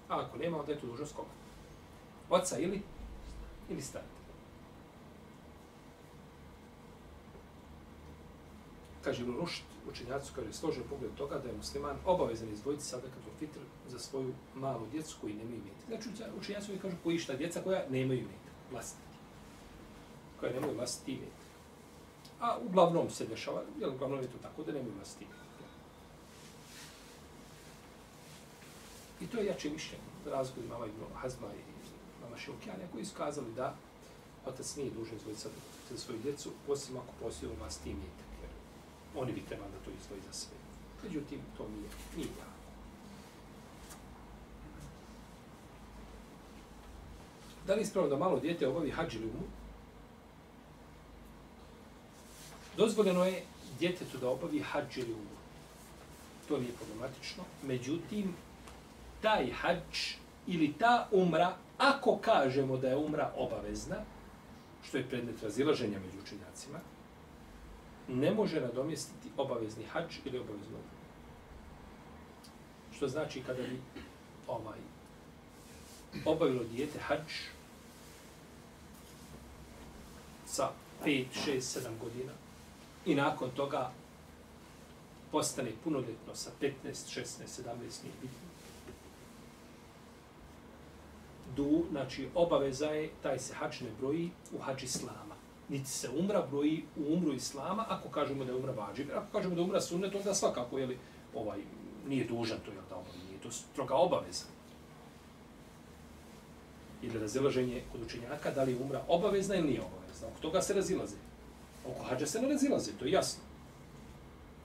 A 0.10 0.20
ako 0.20 0.38
nema, 0.38 0.60
onda 0.60 0.72
je 0.72 0.80
to 0.80 0.88
dužnost 0.88 1.16
koga? 1.16 1.30
Oca 2.30 2.58
ili? 2.58 2.82
Ili 3.70 3.82
stara. 3.82 4.15
Kaže 9.06 9.22
Ibn 9.22 9.38
Rušt, 9.38 9.64
učenjaci 9.90 10.32
kaže 10.36 10.54
složen 10.54 10.84
pogled 10.90 11.14
toga 11.18 11.38
da 11.38 11.50
je 11.50 11.58
musliman 11.58 11.98
obavezan 12.06 12.50
izdvojiti 12.50 12.84
sadakatul 12.84 13.34
fitr 13.40 13.60
za 13.88 14.00
svoju 14.00 14.34
malu 14.56 14.88
djecu 14.92 15.18
koji 15.22 15.34
nemaju 15.34 15.62
imetak. 15.62 15.88
Znači 15.88 16.10
učenjaci 16.38 16.68
koji 16.68 16.80
kažu 16.80 16.96
koji 17.04 17.20
šta 17.20 17.36
djeca 17.36 17.62
koja 17.62 17.90
nemaju 17.90 18.20
imetak, 18.20 18.54
vlastiti. 18.72 19.02
Koja 20.40 20.54
nemaju 20.54 20.76
vlastiti 20.76 21.12
imetak. 21.12 21.46
A 22.40 22.58
uglavnom 22.58 23.10
se 23.10 23.26
dešava, 23.26 23.62
jer 23.80 23.90
uglavnom 23.90 24.22
je 24.22 24.28
to 24.28 24.38
tako 24.42 24.64
da 24.64 24.72
nemaju 24.72 24.96
vlastiti 24.96 25.24
imetak. 25.24 25.46
I 29.22 29.28
to 29.28 29.38
je 29.38 29.46
jače 29.46 29.70
mišljenje. 29.70 30.04
Razgod 30.26 30.64
mama 30.64 30.76
ovaj 30.76 30.90
Ibn 30.90 31.16
Hazma 31.16 31.48
i 31.48 31.62
mama 32.24 32.38
Šeukjanja 32.38 32.88
koji 32.92 33.06
su 33.06 33.16
kazali 33.18 33.54
da 33.56 33.76
otac 34.46 34.76
nije 34.76 34.92
dužan 34.92 35.16
izvojiti 35.16 35.42
sadakatul 35.42 35.98
za 35.98 35.98
svoju 35.98 36.20
djecu, 36.20 36.52
osim 36.68 36.98
ako 36.98 37.12
postoji 37.22 37.52
vlastiti 37.60 37.90
imetak 37.90 38.35
oni 39.16 39.32
bi 39.32 39.42
trebali 39.42 39.72
da 39.72 39.86
to 39.86 39.92
izdvoji 40.00 40.22
za 40.22 40.34
sve. 40.34 40.58
Međutim, 41.04 41.40
to 41.58 41.68
nije, 41.68 41.90
nije 42.18 42.28
jako. 42.28 42.56
Da 47.68 47.74
li 47.76 47.82
ispravno 47.82 48.10
da 48.10 48.18
malo 48.18 48.40
dijete 48.40 48.68
obavi 48.68 48.92
hađ 48.92 49.16
ili 49.16 49.26
umru? 49.26 49.48
Dozvoljeno 52.78 53.26
je 53.26 53.44
djetetu 53.80 54.18
da 54.18 54.30
obavi 54.30 54.60
hađ 54.60 54.98
ili 54.98 55.14
umru. 55.14 55.36
To 56.48 56.58
nije 56.58 56.72
problematično. 56.72 57.44
Međutim, 57.64 58.36
taj 59.22 59.52
hađ 59.52 60.16
ili 60.48 60.74
ta 60.74 61.08
umra, 61.12 61.56
ako 61.78 62.18
kažemo 62.18 62.78
da 62.78 62.88
je 62.88 62.96
umra 62.96 63.32
obavezna, 63.38 63.96
što 64.88 64.98
je 64.98 65.10
predmet 65.10 65.44
razilaženja 65.44 66.00
među 66.00 66.24
učenjacima, 66.24 66.80
ne 68.08 68.32
može 68.32 68.62
nadomjestiti 68.62 69.30
obavezni 69.38 69.84
hač 69.84 70.16
ili 70.26 70.40
obaveznu 70.40 70.76
umru. 70.76 70.96
Što 72.96 73.08
znači 73.08 73.44
kada 73.44 73.64
bi 73.64 73.82
ovaj 74.48 74.80
obavilo 76.26 76.64
dijete 76.64 77.00
hač 77.00 77.34
sa 80.46 80.70
5, 81.06 81.26
6, 81.48 81.58
7 81.60 81.98
godina 82.02 82.32
i 83.06 83.16
nakon 83.16 83.50
toga 83.52 83.92
postane 85.32 85.72
punoljetno 85.84 86.36
sa 86.36 86.52
15, 86.62 86.72
16, 86.86 87.24
17, 87.24 87.64
nije 88.04 88.16
bitno. 88.22 88.46
Du, 91.56 91.86
znači 91.92 92.30
obaveza 92.36 92.86
je, 92.86 93.10
taj 93.24 93.40
se 93.40 93.54
hač 93.54 93.82
ne 93.82 93.90
broji 94.00 94.32
u 94.54 94.62
hač 94.62 94.84
islama 94.84 95.35
niti 95.70 95.90
se 95.90 96.10
umra 96.10 96.42
broji 96.52 96.84
u 96.96 97.14
umru 97.14 97.34
islama, 97.34 97.86
ako 97.90 98.10
kažemo 98.10 98.46
da 98.46 98.52
je 98.52 98.58
umra 98.58 98.72
vađib. 98.72 99.10
Ako 99.16 99.32
kažemo 99.32 99.56
da 99.56 99.62
je 99.62 99.66
umra 99.66 99.82
sunnet, 99.82 100.16
onda 100.16 100.34
svakako, 100.34 100.80
jeli, 100.80 100.98
ovaj, 101.34 101.60
nije 102.08 102.26
dužan 102.26 102.58
to, 102.66 102.72
jel 102.72 102.84
da 102.90 102.96
obavi, 102.96 103.18
nije 103.30 103.42
to 103.42 103.52
stroga 103.52 103.96
obaveza. 103.96 104.46
Ili 107.02 107.20
razilaženje 107.20 107.84
kod 107.92 108.02
učenjaka, 108.02 108.52
da 108.52 108.64
li 108.64 108.72
je 108.72 108.80
umra 108.80 109.04
obavezna 109.08 109.56
ili 109.56 109.68
nije 109.68 109.82
obavezna. 109.82 110.28
Oko 110.28 110.40
toga 110.40 110.62
se 110.62 110.74
razilaze. 110.74 111.16
Oko 111.86 112.04
hađa 112.04 112.26
se 112.26 112.42
ne 112.42 112.48
razilaze, 112.48 112.92
to 113.00 113.06
je 113.06 113.12
jasno. 113.12 113.44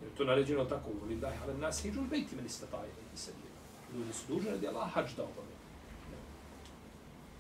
Jer 0.03 0.11
to 0.17 0.25
naređeno 0.25 0.65
tako, 0.65 0.91
voli 1.01 1.17
da 1.17 1.29
je, 1.29 1.39
ali 1.45 1.59
nas 1.59 1.83
hiđu 1.83 2.01
bejti 2.11 2.37
meni 2.37 2.49
stataj, 2.49 2.89
i 3.15 3.17
se 3.17 3.33
Ljudi 3.95 4.13
su 4.13 4.35
dužni 4.35 4.51
da 4.59 4.67
je 4.67 4.69
Allah 4.69 4.91
hađ 4.93 5.15
da 5.17 5.23
obave. 5.23 5.55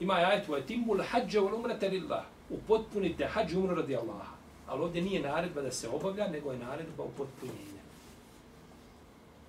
Ima 0.00 0.14
ajet, 0.14 0.48
wa 0.48 0.66
timul 0.66 1.02
hađa 1.10 1.40
wal 1.40 1.54
umrata 1.54 1.86
lillah 1.86 2.24
upotpunite 2.50 3.26
hađ 3.26 3.54
umru 3.54 3.74
radi 3.74 3.96
Allaha. 3.96 4.34
Ali 4.66 4.82
ovdje 4.82 5.02
nije 5.02 5.22
naredba 5.22 5.62
da 5.62 5.72
se 5.72 5.88
obavlja, 5.88 6.28
nego 6.28 6.52
je 6.52 6.58
naredba 6.58 7.04
upotpunjenja. 7.04 7.80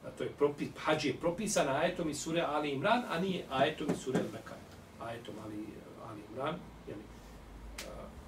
A 0.06 0.10
to 0.18 0.24
je 0.24 0.30
propis, 0.30 0.68
hađ 0.78 1.06
je 1.06 1.14
propisan 1.14 1.70
ajetom 1.70 2.10
iz 2.10 2.22
sure 2.22 2.42
Ali 2.42 2.72
Imran, 2.72 3.04
a 3.10 3.20
nije 3.20 3.46
ajetom 3.50 3.88
iz 3.92 3.98
sure 3.98 4.20
Al-Bekar. 4.20 4.60
Ajetom 5.06 5.36
Ali, 5.46 5.66
Ali 6.10 6.22
Imran, 6.32 6.56
jeli, 6.88 7.02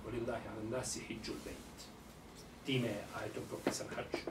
volillahi 0.06 0.48
ala 0.48 0.78
nasi 0.78 1.00
hijđul 1.00 1.36
bejt. 1.46 1.88
Time 2.66 2.88
je 2.88 3.04
ajetom 3.22 3.44
propisan 3.50 3.88
hađ. 3.96 4.22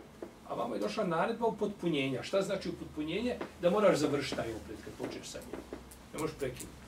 A 0.49 0.55
vama 0.55 0.75
je 0.75 0.81
došla 0.81 1.05
naredba 1.05 1.47
upotpunjenja. 1.47 2.23
Šta 2.23 2.43
znači 2.43 2.69
upotpunjenje? 2.69 3.37
Da 3.61 3.71
moraš 3.71 3.97
završiti 3.99 4.37
taj 4.37 4.55
obred 4.55 4.79
kad 4.85 4.95
počneš 5.07 5.27
sa 5.27 5.39
njim. 5.39 5.61
Ne 6.15 6.21
možeš 6.21 6.37
prekinuti 6.39 6.82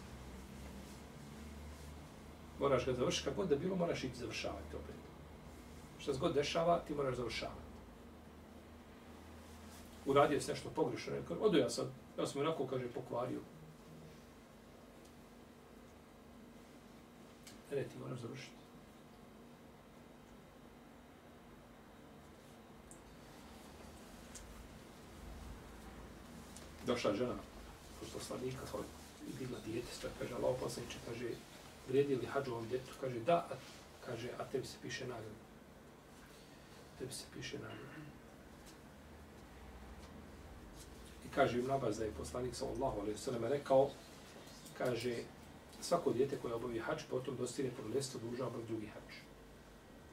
moraš 2.60 2.86
ga 2.86 2.92
završiti, 2.92 3.24
kako 3.24 3.36
god 3.36 3.48
da 3.48 3.56
bilo, 3.56 3.76
moraš 3.76 4.04
ići 4.04 4.16
završavati 4.16 4.76
opet. 4.76 4.94
Šta 5.98 6.14
se 6.14 6.20
god 6.20 6.34
dešava, 6.34 6.80
ti 6.86 6.94
moraš 6.94 7.16
završavati. 7.16 7.64
Uradio 10.06 10.40
se 10.40 10.52
nešto 10.52 10.70
pogrešno, 10.70 11.12
rekao, 11.12 11.36
odu 11.36 11.58
ja 11.58 11.70
sad, 11.70 11.86
ja 12.18 12.26
sam 12.26 12.40
onako, 12.40 12.66
kaže, 12.66 12.88
pokvario. 12.88 13.40
E, 17.72 17.76
ne, 17.76 17.82
ti 17.82 17.98
moraš 17.98 18.18
završiti. 18.18 18.54
Došla 26.86 27.14
žena 27.14 27.34
kod 28.00 28.08
poslanika, 28.12 28.58
i 29.28 29.38
digla 29.38 29.58
dijete, 29.66 29.88
sve 29.92 30.10
kaže, 30.18 30.34
Allah 30.34 30.56
poslaniče, 30.60 30.98
kaže, 31.06 31.28
vrijedi 31.88 32.16
li 32.16 32.26
hađu 32.26 32.52
ovom 32.52 32.68
djetu? 32.68 32.92
Kaže, 33.00 33.20
da, 33.20 33.36
a, 33.36 33.54
kaže, 34.06 34.28
a 34.38 34.44
tebi 34.44 34.66
se 34.66 34.76
piše 34.82 35.06
nagrada. 35.06 35.44
Tebi 36.98 37.12
se 37.12 37.24
piše 37.34 37.58
nagrada. 37.58 37.94
I 41.26 41.34
kaže 41.34 41.58
im 41.58 41.66
Nabaz 41.66 41.98
da 41.98 42.04
je 42.04 42.10
poslanik 42.10 42.54
sallallahu 42.54 43.00
alaihi 43.00 43.18
sallam 43.18 43.44
rekao, 43.44 43.90
kaže, 44.78 45.16
svako 45.80 46.12
djete 46.12 46.38
koje 46.42 46.54
obavi 46.54 46.78
hađ, 46.78 47.02
potom 47.10 47.36
dostine 47.36 47.70
prvenstvo 47.70 48.20
duža 48.30 48.46
obavi 48.46 48.64
drugi 48.64 48.86
hađ. 48.86 49.14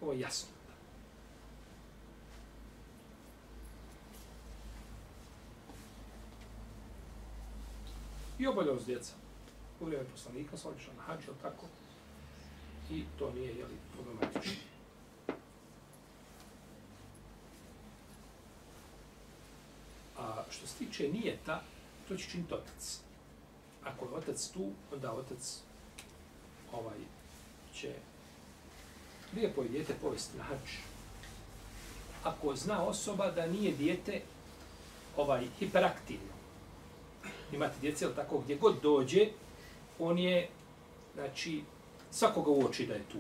Ovo 0.02 0.14
je 0.14 0.20
jasno. 0.20 0.50
I 8.40 8.48
obavljao 8.48 8.80
s 8.80 8.86
djecom 8.86 9.22
u 9.82 9.86
vrijeme 9.86 10.06
poslanika, 10.12 10.58
sam 10.58 10.72
odlišao 10.72 10.94
na 10.94 11.02
hađu, 11.02 11.32
tako. 11.42 11.66
I 12.92 13.04
to 13.20 13.32
nije, 13.32 13.56
jeli, 13.56 13.78
problematično. 13.94 14.64
A 20.18 20.44
što 20.50 20.68
se 20.68 20.76
tiče 20.78 21.08
nijeta, 21.08 21.62
to 22.08 22.18
će 22.18 22.30
činiti 22.30 22.54
otac. 22.54 23.00
Ako 23.84 24.06
je 24.06 24.12
otac 24.12 24.48
tu, 24.48 24.70
onda 24.94 25.14
otac 25.14 25.60
ovaj, 26.74 26.98
će 27.74 27.94
lijepo 29.36 29.62
je 29.62 29.70
dijete 29.70 29.94
povesti 30.02 30.38
na 30.38 30.44
hač. 30.44 30.72
Ako 32.24 32.56
zna 32.56 32.84
osoba 32.84 33.32
da 33.32 33.48
nije 33.48 33.72
dijete 33.72 34.22
ovaj 35.18 35.48
hiperaktivno, 35.60 36.34
imate 37.52 37.76
djece, 37.82 38.06
ali 38.06 38.16
tako, 38.16 38.40
gdje 38.40 38.56
god 38.56 38.82
dođe, 38.82 39.28
on 40.02 40.20
je, 40.20 40.50
znači, 41.14 41.64
svakoga 42.12 42.52
uoči 42.52 42.88
da 42.88 42.94
je 42.94 43.04
tu. 43.12 43.18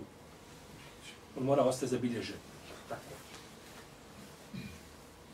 On 1.37 1.43
mora 1.43 1.63
ostati 1.63 1.91
zabilježen. 1.91 2.35
Tako. 2.89 3.13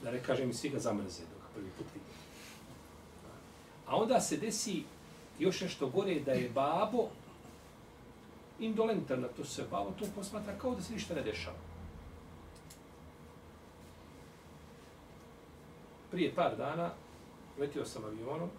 Da 0.03 0.11
ne 0.11 0.23
kažem, 0.23 0.53
svi 0.53 0.69
ga 0.69 0.79
zamrze 0.79 1.21
dok 1.21 1.41
ga 1.41 1.47
prvi 1.55 1.69
put 1.77 1.87
vidi. 1.93 2.05
A 3.87 3.95
onda 3.95 4.21
se 4.21 4.37
desi 4.37 4.83
još 5.39 5.61
nešto 5.61 5.87
gore 5.87 6.19
da 6.19 6.31
je 6.31 6.49
babo 6.49 7.07
indolentan 8.59 9.21
na 9.21 9.27
to 9.27 9.45
se 9.45 9.63
Babo 9.71 9.91
to 9.99 10.05
posmatra 10.15 10.57
kao 10.57 10.75
da 10.75 10.81
se 10.81 10.93
ništa 10.93 11.15
ne 11.15 11.21
dešava. 11.21 11.57
Prije 16.11 16.35
par 16.35 16.57
dana 16.57 16.91
letio 17.59 17.85
sam 17.85 18.05
avionom 18.05 18.49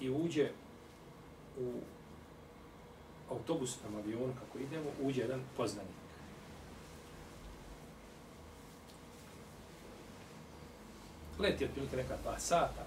i 0.00 0.10
uđe 0.10 0.50
u 1.58 1.72
autobusnom 3.30 3.96
avionu 3.96 4.32
kako 4.40 4.58
idemo, 4.58 4.90
uđe 5.02 5.20
jedan 5.20 5.40
poznanik. 5.56 5.94
Leti 11.38 11.64
otprilike 11.64 11.96
neka 11.96 12.16
dva 12.22 12.38
sata 12.38 12.86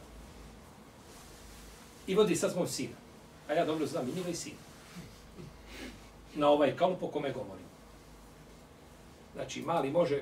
i 2.08 2.16
vodi 2.16 2.36
sad 2.36 2.58
moj 2.58 2.68
sina. 2.68 2.96
A 3.50 3.54
ja 3.54 3.66
dobro 3.66 3.86
znam 3.86 4.10
i 4.10 4.14
njega 4.14 4.30
i 4.30 4.36
sina. 4.36 4.58
Na 6.36 6.50
ovaj 6.50 6.76
kalup 6.76 7.04
o 7.04 7.08
kome 7.08 7.32
govorim. 7.32 7.66
Znači, 9.36 9.62
mali 9.62 9.92
može 9.92 10.22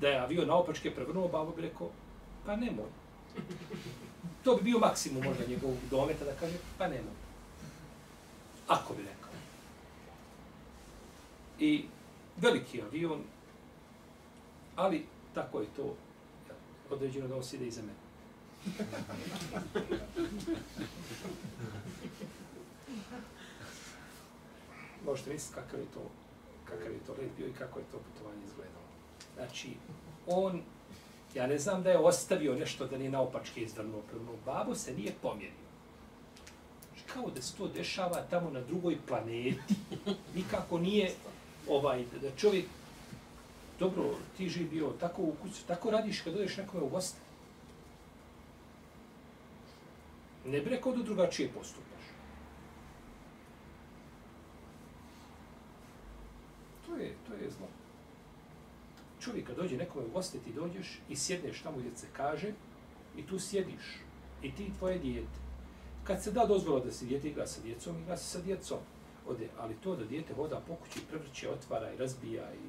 da 0.00 0.08
je 0.08 0.18
avion 0.18 0.48
naopačke 0.48 0.94
prevrnuo, 0.94 1.28
babo 1.28 1.52
bi 1.56 1.62
rekao, 1.62 1.90
pa 2.46 2.56
nemoj. 2.56 2.86
To 4.44 4.56
bi 4.56 4.62
bio 4.62 4.78
maksimum 4.78 5.24
možda 5.24 5.46
njegovog 5.46 5.76
dometa 5.90 6.24
da 6.24 6.32
kaže, 6.40 6.56
pa 6.78 6.88
nemoj. 6.88 7.27
Ako 8.68 8.94
bi 8.94 9.02
rekao. 9.02 9.30
I 11.58 11.84
veliki 12.36 12.82
avion, 12.82 13.22
ali 14.76 15.06
tako 15.34 15.60
je 15.60 15.66
to 15.76 15.96
određeno 16.90 17.28
da 17.28 17.36
on 17.36 17.44
side 17.44 17.66
iza 17.66 17.82
mene. 17.82 17.98
Možete 25.04 25.30
misliti 25.30 25.54
kakav 25.54 25.80
je 25.80 25.86
to, 25.94 26.10
kakav 26.64 26.92
je 26.92 26.98
to 27.06 27.12
let 27.12 27.30
bio 27.36 27.46
i 27.46 27.52
kako 27.52 27.78
je 27.78 27.84
to 27.92 27.98
putovanje 27.98 28.44
izgledalo. 28.44 28.84
Znači, 29.34 29.68
on, 30.26 30.62
ja 31.34 31.46
ne 31.46 31.58
znam 31.58 31.82
da 31.82 31.90
je 31.90 31.98
ostavio 31.98 32.54
nešto 32.54 32.86
da 32.86 32.98
nije 32.98 33.10
naopačke 33.10 33.60
izvrnuo 33.60 34.00
prvo. 34.10 34.36
babu 34.46 34.74
se 34.74 34.94
nije 34.94 35.14
pomjerio. 35.22 35.67
Kao 37.12 37.30
da 37.34 37.42
se 37.42 37.56
to 37.56 37.68
dešava 37.68 38.22
tamo 38.30 38.50
na 38.50 38.60
drugoj 38.60 38.98
planeti. 39.08 39.58
Nikako 40.36 40.78
nije 40.78 41.12
ovaj, 41.68 42.04
da 42.22 42.30
čovjek, 42.36 42.64
dobro, 43.78 44.14
ti 44.36 44.48
živi 44.48 44.68
bio 44.68 44.92
tako 45.00 45.22
u 45.22 45.34
kuću, 45.42 45.66
tako 45.66 45.90
radiš 45.90 46.20
kad 46.20 46.32
dođeš 46.32 46.56
nekome 46.56 46.82
u 46.82 46.88
goste. 46.88 47.18
Ne 50.46 50.60
bi 50.60 50.70
rekao 50.70 50.96
da 50.96 51.02
drugačije 51.02 51.48
postupaš. 51.48 52.04
To 56.86 56.96
je, 56.96 57.14
to 57.28 57.34
je 57.34 57.50
zlo. 57.50 57.66
Čovjek 59.20 59.46
kad 59.46 59.56
dođe 59.56 59.76
nekome 59.76 60.04
u 60.06 60.10
goste, 60.10 60.38
ti 60.38 60.52
dođeš 60.52 60.98
i 61.08 61.16
sjedneš 61.16 61.60
tamo 61.60 61.78
gdje 61.78 61.96
se 61.96 62.06
kaže 62.12 62.52
i 63.16 63.26
tu 63.26 63.38
sjediš. 63.38 64.00
I 64.42 64.52
ti 64.54 64.64
i 64.64 64.72
tvoje 64.78 64.98
dijete. 64.98 65.47
Kad 66.08 66.22
se 66.22 66.30
da 66.30 66.46
dozvola 66.46 66.80
da 66.80 66.92
se 66.92 67.04
dijete 67.04 67.28
igra 67.28 67.46
sa 67.46 67.60
djecom, 67.60 68.02
igra 68.02 68.16
se 68.16 68.24
sa 68.24 68.40
djecom. 68.40 68.78
Ode, 69.28 69.48
ali 69.58 69.74
to 69.74 69.96
da 69.96 70.04
dijete 70.04 70.34
hoda 70.34 70.60
po 70.66 70.74
kući, 70.74 71.00
prevrće, 71.08 71.50
otvara 71.50 71.92
i 71.92 71.96
razbija 71.96 72.44
i 72.54 72.68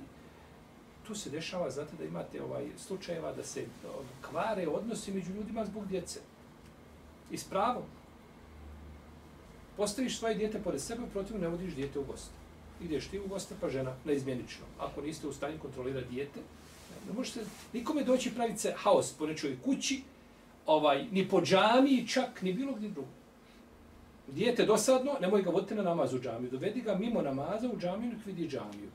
tu 1.08 1.15
se 1.15 1.30
dešava, 1.30 1.69
znate 1.71 1.95
da 1.97 2.04
imate 2.04 2.43
ovaj 2.43 2.67
slučajeva 2.78 3.32
da 3.34 3.43
se 3.43 3.65
kvare 4.30 4.67
odnosi 4.67 5.12
među 5.12 5.34
ljudima 5.34 5.65
zbog 5.65 5.88
djece. 5.88 6.19
I 7.32 7.38
s 7.38 7.43
pravom. 7.43 7.84
Postaviš 9.78 10.17
svoje 10.17 10.36
dijete 10.36 10.60
pored 10.63 10.82
sebe, 10.82 11.02
protiv 11.13 11.39
ne 11.39 11.47
vodiš 11.47 11.73
dijete 11.73 11.99
u 11.99 12.04
goste. 12.04 12.36
Ideš 12.82 13.08
ti 13.08 13.19
u 13.19 13.28
goste, 13.28 13.56
pa 13.62 13.69
žena 13.69 13.95
neizmjenično. 14.06 14.65
Ako 14.80 15.02
niste 15.02 15.28
u 15.28 15.34
stanju 15.34 15.60
kontrolirati 15.62 16.10
dijete, 16.10 16.39
ne 17.08 17.13
možete 17.13 17.45
nikome 17.73 18.04
doći 18.04 18.36
praviti 18.36 18.60
se 18.60 18.73
haos 18.78 19.13
po 19.13 19.28
nečoj 19.28 19.58
kući, 19.63 20.02
ovaj, 20.65 21.08
ni 21.12 21.30
po 21.30 21.41
džami, 21.41 22.08
čak 22.08 22.41
ni 22.41 22.54
bilo 22.54 22.73
gdje 22.73 22.89
drugo. 22.89 23.18
Dijete 24.34 24.65
dosadno, 24.65 25.18
nemoj 25.22 25.42
ga 25.42 25.50
voditi 25.50 25.76
na 25.76 25.84
namaz 25.84 26.13
u 26.13 26.20
džamiju. 26.20 26.52
Dovedi 26.52 26.82
ga 26.82 26.96
mimo 26.96 27.22
namaza 27.22 27.70
u 27.74 27.78
džamiju, 27.80 28.12
nek 28.12 28.26
vidi 28.26 28.48
džamiju. 28.48 28.89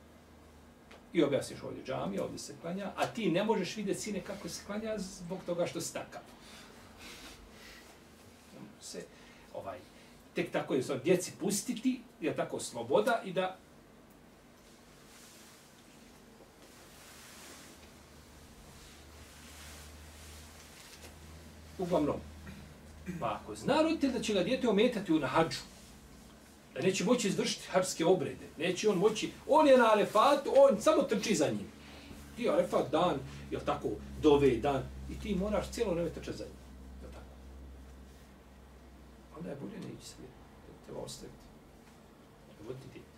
I 1.13 1.23
objasniš 1.23 1.63
ovdje 1.63 1.85
džamija, 1.85 2.25
ovdje 2.25 2.39
se 2.39 2.55
klanja, 2.63 2.93
a 2.97 3.07
ti 3.07 3.31
ne 3.31 3.45
možeš 3.45 3.77
vidjeti 3.77 4.01
sine 4.01 4.21
kako 4.21 4.49
se 4.49 4.63
klanja 4.67 4.99
zbog 4.99 5.39
toga 5.47 5.67
što 5.67 5.81
staka. 5.81 6.21
Se, 8.81 9.05
ovaj, 9.55 9.79
tek 10.35 10.51
tako 10.51 10.75
je 10.75 10.83
sa 10.83 10.99
djeci 10.99 11.33
pustiti, 11.41 12.01
je 12.21 12.37
tako 12.37 12.61
sloboda 12.61 13.23
i 13.25 13.33
da 13.33 13.57
Uglavnom, 21.79 22.21
pa 23.21 23.41
ako 23.43 23.55
zna 23.55 23.83
roditelj 23.83 24.13
da 24.13 24.21
će 24.21 24.35
ga 24.35 24.43
djete 24.43 24.69
ometati 24.69 25.13
u 25.13 25.19
nahađu, 25.19 25.59
da 26.75 26.81
neće 26.81 27.05
moći 27.05 27.29
izvršiti 27.29 27.69
hađske 27.69 28.05
obrede, 28.05 28.47
neće 28.59 28.89
on 28.89 28.99
moći, 28.99 29.31
on 29.49 29.69
je 29.69 29.79
na 29.79 29.93
arefatu, 29.93 30.53
on 30.57 30.81
samo 30.81 31.03
trči 31.03 31.35
za 31.35 31.47
njim. 31.47 31.69
Ti 32.37 32.49
arefat 32.49 32.91
dan, 32.91 33.19
jel 33.51 33.61
tako, 33.67 33.89
dove 34.23 34.57
dan, 34.57 34.83
i 35.11 35.21
ti 35.21 35.35
moraš 35.35 35.71
cijelo 35.71 35.95
vreme 35.95 36.11
trčati 36.11 36.39
za 36.39 36.45
njim. 36.45 36.59
Jel 37.03 37.11
tako? 37.11 37.33
Onda 39.39 39.51
je 39.51 39.57
bolje 39.57 39.77
neći 39.77 40.07
se 40.07 40.15
treba 40.87 41.01
ostaviti. 41.01 41.39
Voditi 42.67 42.87
djete. 42.93 43.09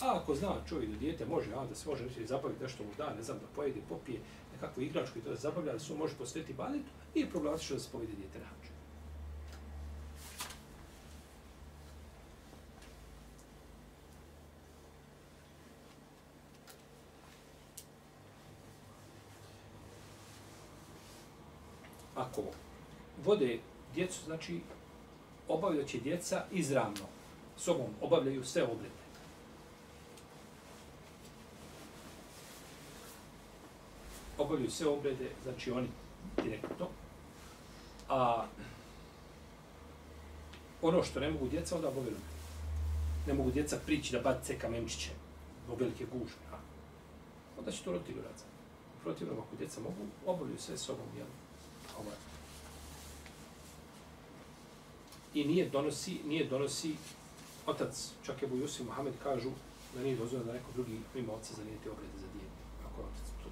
A 0.00 0.20
ako 0.20 0.34
zna 0.34 0.54
čovjek 0.68 0.90
da 0.90 0.96
djete 0.96 1.26
može, 1.26 1.54
a 1.54 1.66
da 1.66 1.74
se 1.74 1.88
može 1.88 2.04
reći 2.04 2.26
zabaviti 2.26 2.62
nešto 2.62 2.84
mu 2.84 2.90
da, 2.98 3.14
ne 3.14 3.22
znam, 3.22 3.38
da 3.38 3.46
pojede, 3.56 3.80
popije 3.88 4.20
nekakvu 4.52 4.82
igračku 4.82 5.18
i 5.18 5.22
to 5.22 5.30
da 5.30 5.36
zabavlja, 5.36 5.72
da 5.72 5.78
se 5.78 5.94
može 5.94 6.14
posvetiti 6.14 6.52
badetu, 6.52 6.90
nije 7.14 7.30
problematično 7.30 7.76
da 7.76 7.82
se 7.82 7.88
povede 7.92 8.12
djete 8.12 8.38
na 8.38 8.44
hađu. 8.44 8.63
Ako 22.24 22.42
vode 23.24 23.58
djecu, 23.94 24.24
znači 24.24 24.60
obavljat 25.48 25.86
će 25.86 25.98
djeca 25.98 26.44
izravno 26.52 27.06
sobom, 27.56 27.86
obavljaju 28.00 28.44
sve 28.44 28.62
obrede. 28.62 29.04
Obavljaju 34.38 34.70
sve 34.70 34.88
obrede, 34.88 35.30
znači 35.42 35.70
oni 35.70 35.88
direktno. 36.42 36.86
A 38.08 38.46
ono 40.82 41.02
što 41.02 41.20
ne 41.20 41.30
mogu 41.30 41.48
djeca, 41.48 41.76
onda 41.76 41.88
obavljaju. 41.88 42.16
Ne 43.26 43.34
mogu 43.34 43.50
djeca 43.50 43.76
prići 43.86 44.12
da 44.12 44.20
bace 44.20 44.58
kamenčiće 44.58 45.10
u 45.72 45.74
velike 45.74 46.04
gužve. 46.12 46.40
A? 46.52 46.56
Onda 47.58 47.72
će 47.72 47.82
to 47.82 47.92
roditi 47.92 48.12
radza. 48.12 48.44
Protivno, 49.02 49.32
ako 49.32 49.56
djeca 49.58 49.80
mogu, 49.80 49.96
obavljaju 50.26 50.58
sve 50.58 50.78
sobom, 50.78 51.06
jel? 51.16 51.26
Ovaj 52.00 52.16
i 55.34 55.44
nije 55.44 55.68
donosi, 55.68 56.20
nije 56.26 56.44
donosi 56.44 56.96
otac, 57.66 58.10
čak 58.26 58.42
je 58.42 58.48
Jusuf 58.58 58.86
Muhammed 58.86 59.14
kažu 59.22 59.50
da 59.94 60.02
nije 60.02 60.16
dozvoljeno 60.16 60.52
da 60.52 60.58
neko 60.58 60.72
drugi 60.74 61.00
mimo 61.14 61.32
oca 61.32 61.54
zanijeti 61.54 61.88
obrede 61.88 62.18
za 62.18 62.26
dijete, 62.32 62.54
ako 62.86 63.00
je 63.00 63.06
otac 63.06 63.26
to 63.42 63.48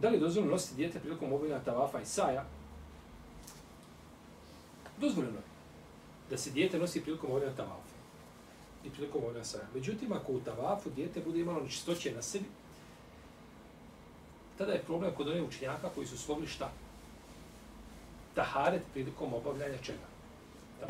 Da 0.00 0.08
li 0.08 0.16
je 0.16 0.20
dozvoljeno 0.20 0.52
nositi 0.52 0.76
dijete 0.76 1.00
prilikom 1.00 1.32
obavljena 1.32 1.64
tavafa 1.64 2.00
i 2.00 2.06
saja? 2.06 2.44
Dozvoljeno 5.00 5.36
je 5.36 5.42
da 6.30 6.38
se 6.38 6.50
dijete 6.50 6.78
nosi 6.78 7.02
prilikom 7.02 7.30
obavljena 7.30 7.56
tavafa 7.56 7.97
i 8.84 8.90
prilikom 8.90 9.22
obavljanja 9.22 9.44
saja. 9.44 9.64
Međutim, 9.74 10.12
ako 10.12 10.32
u 10.32 10.40
tavafu 10.40 10.90
dijete 10.90 11.20
bude 11.20 11.40
imalo 11.40 11.60
nečistoće 11.60 12.14
na 12.14 12.22
sebi, 12.22 12.46
tada 14.58 14.72
je 14.72 14.82
problem 14.82 15.14
kod 15.14 15.28
onih 15.28 15.42
učenjaka 15.42 15.88
koji 15.94 16.06
su 16.06 16.18
slovili 16.18 16.46
šta? 16.46 16.70
Taharet 18.34 18.82
prilikom 18.92 19.34
obavljanja 19.34 19.78
čega? 19.82 20.06
Da. 20.80 20.86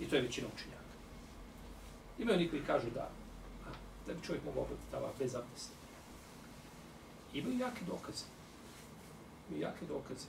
I 0.00 0.08
to 0.08 0.16
je 0.16 0.22
većina 0.22 0.48
učenjaka. 0.54 0.94
Imaju 2.18 2.38
oni 2.38 2.48
koji 2.48 2.62
kažu 2.62 2.90
da, 2.94 3.10
a, 3.66 3.70
da 4.06 4.14
bi 4.14 4.26
čovjek 4.26 4.44
mogao 4.44 4.62
obaviti 4.62 4.90
tava 4.90 5.10
bez 5.18 5.34
abdesta. 5.34 5.74
Imaju 7.34 7.58
jake 7.58 7.84
dokaze. 7.86 8.24
Imaju 9.48 9.62
jake 9.62 9.86
dokaze. 9.86 10.26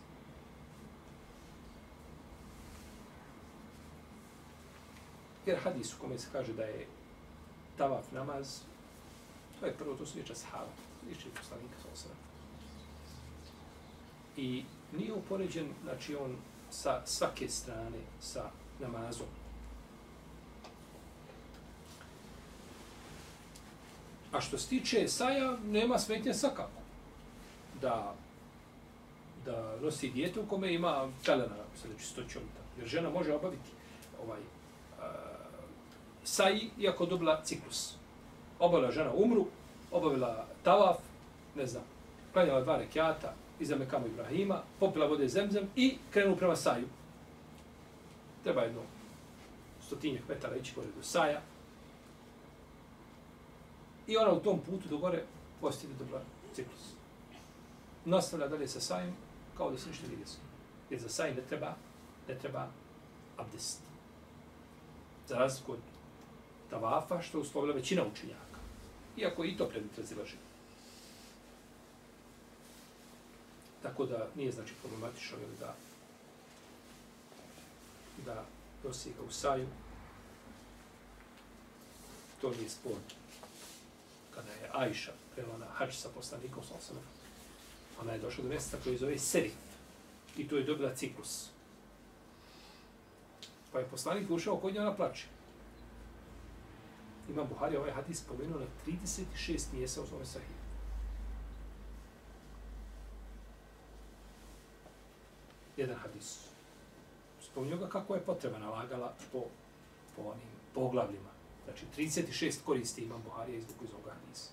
Jer 5.45 5.59
hadis 5.63 5.93
u 5.93 5.97
kome 6.01 6.17
se 6.17 6.27
kaže 6.31 6.53
da 6.53 6.63
je 6.63 6.87
tavaf 7.77 8.11
namaz, 8.11 8.59
to 9.59 9.65
je 9.65 9.73
prvo, 9.73 9.95
to 9.95 10.05
su 10.05 10.15
riječ 10.15 10.31
ashaba 10.31 10.71
Liči 11.09 11.27
poslanika 11.39 11.75
sa 11.81 11.87
osam. 11.93 12.11
I 14.37 14.63
nije 14.97 15.13
upoređen, 15.13 15.69
znači 15.83 16.15
on 16.15 16.35
sa 16.69 17.01
svake 17.05 17.49
strane 17.49 17.99
sa 18.21 18.49
namazom. 18.79 19.27
A 24.31 24.41
što 24.41 24.57
se 24.57 24.67
tiče 24.67 25.07
saja, 25.07 25.57
nema 25.65 25.99
smetnje 25.99 26.33
svakako. 26.33 26.81
Da, 27.81 28.15
da 29.45 29.77
nosi 29.81 30.09
dijete 30.09 30.39
u 30.39 30.47
kome 30.47 30.73
ima 30.73 31.09
pelena 31.25 31.63
sa 31.81 31.87
nečistoćom. 31.87 32.41
Jer 32.77 32.87
žena 32.87 33.09
može 33.09 33.33
obaviti 33.33 33.69
ovaj, 34.23 34.39
saji, 36.25 36.69
iako 36.79 37.05
dobila 37.05 37.41
ciklus. 37.43 37.95
Obavila 38.59 38.91
žena 38.91 39.11
umru, 39.13 39.45
obavila 39.91 40.47
tavaf, 40.63 40.97
ne 41.55 41.65
znam, 41.65 41.83
klanjala 42.33 42.61
dva 42.61 42.77
rekiata, 42.77 43.33
iza 43.59 43.75
Mekamu 43.75 44.07
Ibrahima, 44.07 44.61
popila 44.79 45.07
vode 45.07 45.27
zemzem 45.27 45.69
i 45.75 45.97
krenu 46.11 46.35
prema 46.35 46.55
saju. 46.55 46.87
Treba 48.43 48.61
jedno 48.61 48.81
stotinjak 49.85 50.23
metara 50.29 50.55
ići 50.55 50.73
gore 50.75 50.87
do 50.97 51.03
saja. 51.03 51.41
I 54.07 54.17
ona 54.17 54.31
u 54.31 54.39
tom 54.39 54.59
putu 54.59 54.89
do 54.89 54.97
gore 54.97 55.23
postigne 55.61 55.95
dobra 55.99 56.21
ciklus. 56.53 56.93
Nastavlja 58.05 58.47
dalje 58.47 58.67
sa 58.67 58.79
sajem, 58.79 59.15
kao 59.57 59.71
da 59.71 59.77
se 59.77 59.89
ništa 59.89 60.07
nije 60.07 60.19
desilo. 60.19 60.43
Jer 60.89 61.01
za 61.01 61.09
saj 61.09 61.35
ne 61.35 61.41
treba, 61.41 61.75
ne 62.27 62.35
treba 62.35 62.67
abdest. 63.37 63.81
Za 65.27 65.35
razliku 65.35 65.71
od 65.71 65.79
tavafa, 66.69 67.21
što 67.21 67.37
je 67.37 67.41
uslovila 67.41 67.75
većina 67.75 68.03
učenjaka. 68.13 68.59
Iako 69.17 69.45
i 69.45 69.57
to 69.57 69.69
predmet 69.69 69.97
razilaženja. 69.97 70.41
Tako 73.81 74.05
da 74.05 74.27
nije 74.35 74.51
znači 74.51 74.73
problematično 74.81 75.37
ili 75.37 75.57
da 75.59 75.75
da 78.25 78.45
nosi 78.83 79.09
ga 79.09 79.23
u 79.27 79.31
saju. 79.31 79.67
To 82.41 82.51
nije 82.51 82.69
spor. 82.69 82.97
Kada 84.35 84.51
je 84.51 84.69
Ajša 84.73 85.11
prela 85.35 85.57
na 85.57 85.65
hač 85.65 85.93
sa 85.95 86.09
poslanikom 86.15 86.63
Sosanom, 86.63 87.03
ona 88.01 88.13
je 88.13 88.19
došla 88.19 88.43
do 88.43 88.49
mjesta 88.49 88.77
koji 88.83 88.97
zove 88.97 89.19
Serif. 89.19 89.53
I 90.37 90.47
tu 90.47 90.55
je 90.55 90.63
dobila 90.63 90.95
ciklus. 90.95 91.49
Pa 93.71 93.79
je 93.79 93.85
poslanik 93.85 94.31
ušao 94.31 94.57
kod 94.57 94.73
nje, 94.73 94.81
ona 94.81 94.95
plače. 94.95 95.34
Imam 97.29 97.47
Buhari 97.47 97.77
ovaj 97.77 97.91
hadis 97.91 98.19
spomenuo 98.19 98.59
na 98.59 98.65
36 98.87 99.73
mjesta 99.73 100.01
u 100.01 100.05
svome 100.07 100.25
sahiju. 100.25 100.57
Jedan 105.77 105.95
hadis. 105.95 106.39
Spomenuo 107.41 107.79
ga 107.79 107.89
kako 107.89 108.15
je 108.15 108.21
potreba 108.21 108.59
nalagala 108.59 109.13
po, 109.31 109.43
po 110.15 110.21
onim 110.21 110.47
poglavljima. 110.73 111.29
Znači, 111.65 111.85
36 111.97 112.63
koristi 112.65 113.01
imam 113.01 113.21
Buharija 113.23 113.57
izvuku 113.57 113.85
iz 113.85 113.93
ovoga 113.93 114.13
hadisa. 114.13 114.49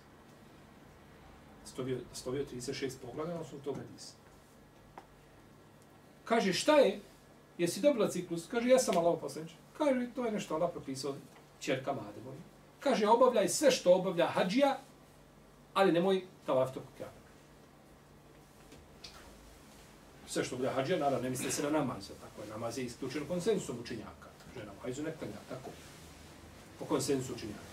Stovio, 1.64 1.98
stovio 2.12 2.44
36 2.52 2.92
poglavlja, 3.02 3.35
ono 3.35 3.44
su 3.44 3.58
tog 3.58 3.76
hadisa. 3.76 4.14
Kaže, 6.24 6.52
šta 6.52 6.76
je? 6.76 7.00
Jesi 7.58 7.80
dobila 7.80 8.08
ciklus? 8.08 8.46
Kaže, 8.46 8.68
ja 8.68 8.78
sam 8.78 8.96
Allah 8.96 9.18
poslanič. 9.20 9.50
Kaže, 9.78 10.06
to 10.14 10.24
je 10.26 10.32
nešto 10.32 10.54
Allah 10.54 10.70
propisao 10.72 11.14
čerkama 11.61 12.00
Ademovi. 12.08 12.51
Kaže, 12.83 13.09
obavljaj 13.09 13.49
sve 13.49 13.71
što 13.71 13.95
obavlja 13.95 14.27
hađija, 14.27 14.79
ali 15.75 15.92
nemoj 15.92 16.23
tavaf 16.47 16.75
tog 16.75 16.83
kjaba. 16.97 17.12
Sve 20.27 20.45
što 20.45 20.55
obavlja 20.55 20.73
hađija, 20.73 20.99
naravno, 20.99 21.23
ne 21.23 21.31
misli 21.31 21.53
se 21.53 21.62
na 21.62 21.71
namaz, 21.71 22.09
tako 22.09 22.42
je. 22.42 22.49
Namaz 22.49 22.79
je 22.79 22.85
isključen 22.85 23.27
konsensusom 23.29 23.79
učenjaka. 23.81 24.29
Žena 24.55 24.73
hajzu 24.83 25.03
ne 25.03 25.12
klanja, 25.18 25.38
tako. 25.49 25.71
Po 26.79 26.85
konsensu 26.85 27.33
učenjaka. 27.33 27.73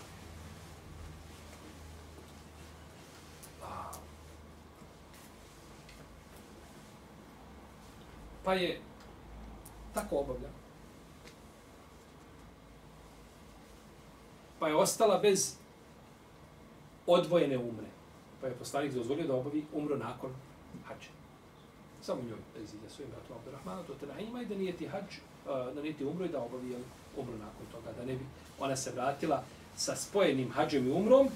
Pa 8.44 8.54
je 8.54 8.80
tako 9.94 10.16
obavljao. 10.16 10.59
Pa 14.60 14.68
je 14.68 14.76
ostala 14.76 15.18
bez 15.18 15.56
odvojene 17.06 17.58
umre. 17.58 17.86
Pa 18.40 18.46
je 18.46 18.54
poslanik 18.54 18.92
dozvolio 18.92 19.26
da 19.26 19.34
obavi 19.34 19.64
umru 19.72 19.96
nakon 19.96 20.30
hađa. 20.84 21.10
Samo 22.02 22.22
njoj, 22.22 22.38
bez 22.54 22.74
ide 22.74 22.90
svojim 22.90 23.10
bratom 23.10 23.36
Abdurrahmanu, 23.36 23.82
to 23.84 23.94
te 23.94 24.22
ima 24.22 24.42
i 24.42 24.46
da 24.46 24.54
nije 24.54 24.72
ti 24.72 24.88
hađ, 24.88 25.18
da 25.46 25.82
nije 25.82 25.94
ti 25.94 26.04
umro 26.04 26.24
i 26.24 26.28
da 26.28 26.42
obavi 26.42 26.76
umru 27.16 27.32
nakon 27.32 27.66
toga. 27.72 27.92
Da 27.98 28.04
ne 28.04 28.12
bi 28.12 28.24
ona 28.58 28.76
se 28.76 28.90
vratila 28.90 29.44
sa 29.76 29.96
spojenim 29.96 30.50
hađem 30.50 30.86
i 30.86 30.90
umrom, 30.90 31.28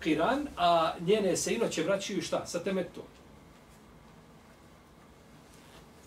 Kiran, 0.00 0.48
a 0.56 0.92
njene 1.00 1.36
se 1.36 1.54
inoće 1.54 1.82
vraćaju 1.82 2.22
šta? 2.22 2.46
Sa 2.46 2.58
temetom. 2.58 3.04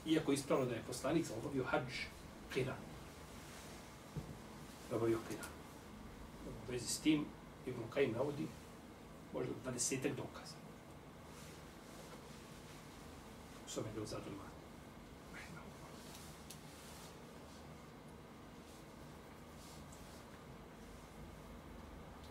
Iako 0.06 0.32
je 0.32 0.36
ispravno 0.36 0.66
da 0.66 0.76
je 0.76 0.84
poslanik 0.88 1.26
obavio 1.38 1.64
hađ 1.64 1.94
Kiran. 2.54 2.76
Obavio 4.92 5.18
Kiran. 5.30 5.57
U 6.50 6.72
vezi 6.72 6.88
s 6.88 7.00
tim, 7.00 7.26
Ibn 7.66 7.80
Kajim 7.90 8.12
navodi 8.12 8.48
možda 9.34 9.54
20 9.66 10.16
dokaza. 10.16 10.56
U 13.66 13.70
svome 13.70 13.88
bilo 13.94 14.06
zadruman. 14.06 14.48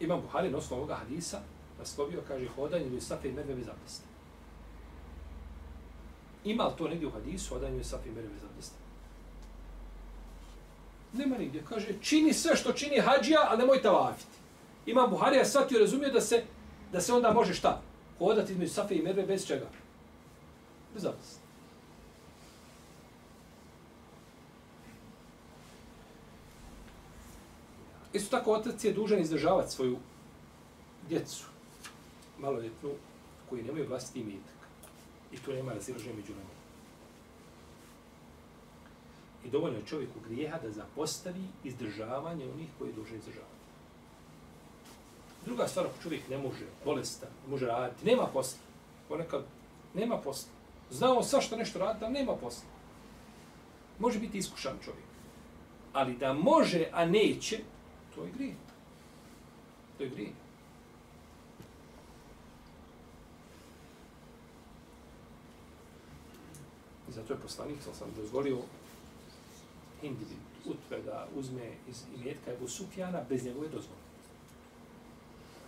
Imam 0.01 0.21
Buhari 0.21 0.51
na 0.51 0.59
osnovu 0.59 0.83
ovoga 0.83 0.95
hadisa 0.95 1.41
naslovio, 1.79 2.23
kaže, 2.29 2.49
hodanje 2.49 2.87
ili 2.87 3.01
safe 3.01 3.29
i 3.29 3.33
merve 3.33 3.55
bez 3.55 3.69
abdesta. 3.69 4.07
Ima 6.45 6.65
li 6.65 6.77
to 6.79 6.89
negdje 6.89 7.09
u 7.09 7.11
hadisu, 7.11 7.55
hodanje 7.55 7.75
ili 7.75 7.85
safe 7.85 8.09
i 8.09 8.13
merve 8.13 8.29
bez 8.29 8.45
abdesta? 8.45 8.86
Nema 11.13 11.39
nigdje. 11.39 11.65
Kaže, 11.69 11.89
čini 12.01 12.33
sve 12.33 12.57
što 12.57 12.73
čini 12.73 13.01
hađija, 13.01 13.47
ali 13.49 13.59
nemoj 13.59 13.83
tavafiti. 13.83 14.37
Imam 14.87 15.11
Buharija 15.11 15.45
shvatio, 15.45 15.79
razumio 15.79 16.11
da 16.11 16.21
se, 16.21 16.45
da 16.93 17.01
se 17.01 17.13
onda 17.13 17.33
može 17.33 17.55
šta? 17.55 17.83
Hodati 18.19 18.53
između 18.53 18.73
safe 18.73 18.95
i 18.95 19.03
merve 19.03 19.23
bez 19.23 19.47
čega? 19.47 19.67
Bez 20.95 21.05
abdesta. 21.05 21.41
Isto 28.13 28.37
tako, 28.37 28.53
otac 28.53 28.85
je 28.85 28.93
dužan 28.93 29.21
izdržavati 29.21 29.73
svoju 29.73 29.97
djecu, 31.09 31.45
maloljetnu, 32.39 32.91
koji 33.51 33.63
nemaju 33.63 33.89
vlastiti 33.89 34.21
imetak. 34.21 34.57
I 35.33 35.37
tu 35.37 35.53
nema 35.53 35.73
razilaženja 35.73 36.15
među 36.17 36.33
nama. 36.33 36.56
I 39.47 39.51
dovoljno 39.51 39.79
je 39.79 39.87
čovjeku 39.87 40.21
grijeha 40.29 40.59
da 40.59 40.71
zapostavi 40.71 41.45
izdržavanje 41.65 42.45
onih 42.55 42.69
koji 42.79 42.89
je 42.89 42.95
dužan 42.95 43.17
izdržavati. 43.17 43.57
Druga 45.45 45.69
stvar, 45.69 45.87
ako 45.87 46.03
čovjek 46.03 46.29
ne 46.29 46.39
može, 46.39 46.65
bolestan, 46.85 47.29
ne 47.45 47.51
može 47.51 47.67
raditi, 47.67 48.07
nema 48.07 48.27
posla. 48.27 48.59
Ponekad 49.09 49.45
nema 49.95 50.19
posla. 50.19 50.51
Znao 50.91 51.23
sa 51.23 51.41
što 51.41 51.57
nešto 51.57 51.79
radi, 51.79 52.05
ali 52.05 52.15
nema 52.15 52.37
posla. 52.37 52.69
Može 53.99 54.19
biti 54.19 54.39
iskušan 54.39 54.79
čovjek. 54.85 55.07
Ali 55.93 56.17
da 56.17 56.33
može, 56.33 56.89
a 56.93 57.05
neće, 57.05 57.59
to 58.15 58.25
je 58.25 58.31
grijeh. 58.31 58.57
To 59.99 60.05
je 60.05 60.11
grijeh. 60.11 60.33
I 67.09 67.13
zato 67.13 67.33
je 67.33 67.39
poslanik, 67.39 67.83
sam 67.83 67.95
sam 67.95 68.09
dozvolio 68.17 68.59
Hindi 70.07 70.25
utve 70.65 71.03
da 71.03 71.29
uzme 71.37 71.71
iz 71.89 72.03
imetka 72.17 72.53
Ebu 72.53 72.69
Sufjana 72.69 73.23
bez 73.29 73.45
njegove 73.45 73.69
dozvole. 73.69 74.01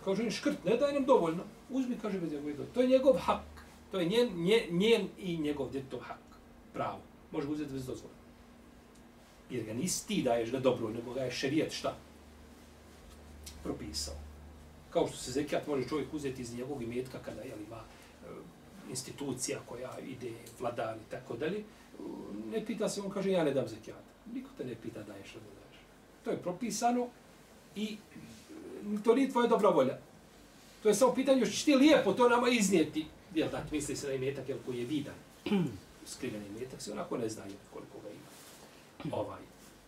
Kaže 0.03 0.23
im 0.23 0.31
škrt, 0.31 0.65
ne 0.65 0.77
daj 0.77 0.93
nam 0.93 1.05
dovoljno, 1.05 1.43
uzmi, 1.69 1.97
kaže, 2.01 2.19
bez 2.19 2.31
njegove 2.31 2.51
dozvole. 2.51 2.73
To 2.73 2.81
je 2.81 2.87
njegov 2.87 3.17
hak. 3.17 3.65
To 3.91 3.99
je 3.99 4.05
njen, 4.05 4.29
njen, 4.35 4.77
njen 4.77 5.07
i 5.17 5.37
njegov 5.37 5.71
djetov 5.71 5.99
hak. 5.99 6.23
Pravo. 6.73 6.99
Može 7.31 7.47
ga 7.47 7.53
uzeti 7.53 7.73
bez 7.73 7.85
dozvole. 7.85 8.13
Jer 9.49 9.65
ga 9.65 9.73
nisi 9.73 10.07
ti 10.07 10.21
daješ 10.23 10.51
ga 10.51 10.59
dobro, 10.59 10.89
nego 10.89 11.13
ga 11.13 11.21
je 11.21 11.31
šerijet 11.31 11.73
šta? 11.73 11.95
Propisao. 13.63 14.15
Kao 14.89 15.07
što 15.07 15.17
se 15.17 15.31
zekijat 15.31 15.67
može 15.67 15.87
čovjek 15.87 16.13
uzeti 16.13 16.41
iz 16.41 16.53
njegovog 16.53 16.83
imetka 16.83 17.19
kada 17.25 17.41
je 17.41 17.53
ima 17.67 17.77
e, 17.77 18.27
institucija 18.89 19.59
koja 19.65 19.99
ide 19.99 20.31
vladar 20.59 20.97
i 20.97 21.11
tako 21.11 21.37
dalje, 21.37 21.63
ne 22.51 22.65
pita 22.65 22.89
se, 22.89 23.01
on 23.01 23.09
kaže, 23.09 23.31
ja 23.31 23.43
ne 23.43 23.51
dam 23.51 23.67
zekijat. 23.67 24.08
Niko 24.33 24.49
te 24.57 24.65
ne 24.65 24.75
pita 24.75 25.03
daješ 25.03 25.33
ili 25.33 25.43
ne 25.43 25.61
daješ. 25.61 25.83
To 26.23 26.31
je 26.31 26.37
propisano 26.37 27.07
i 27.75 27.97
to 29.03 29.15
nije 29.15 29.31
tvoja 29.31 29.47
dobra 29.47 29.69
volja. 29.69 29.97
To 30.83 30.89
je 30.89 30.95
samo 30.95 31.13
pitanje, 31.13 31.45
će 31.45 31.65
ti 31.65 31.75
lijepo 31.75 32.13
to 32.13 32.29
nama 32.29 32.49
iznijeti. 32.49 33.05
Jel 33.35 33.49
da, 33.51 33.63
misli 33.71 33.95
se 33.95 34.07
na 34.07 34.13
imetak, 34.13 34.49
jel 34.49 34.57
koji 34.65 34.79
je 34.79 34.85
vidan. 34.85 35.15
Skriveni 36.11 36.45
imetak 36.47 36.81
se 36.81 36.91
onako 36.91 37.17
ne 37.17 37.29
zna 37.29 37.43
koliko 37.73 37.97
ga 38.03 38.09
ima. 38.09 39.15
Ovaj. 39.21 39.41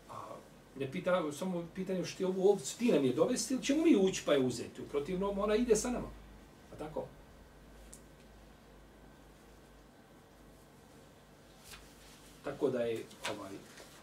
A, 0.09 0.35
ne 0.79 0.91
pita, 0.91 1.31
samo 1.31 1.67
pitanje 1.75 2.05
što 2.05 2.17
ti 2.17 2.23
ovu 2.23 2.49
ovcu 2.49 2.77
ti 2.77 2.91
nam 2.91 3.05
je 3.05 3.13
dovesti 3.13 3.53
ili 3.53 3.63
ćemo 3.63 3.83
mi 3.83 3.95
ući 3.95 4.23
pa 4.25 4.33
je 4.33 4.39
uzeti. 4.39 4.81
U 4.81 4.85
protivnom, 4.85 5.39
ona 5.39 5.55
ide 5.55 5.75
sa 5.75 5.91
nama. 5.91 6.07
A 6.73 6.75
tako? 6.75 7.05
Tako 12.43 12.69
da 12.69 12.81
je 12.81 13.03
ovaj 13.37 13.51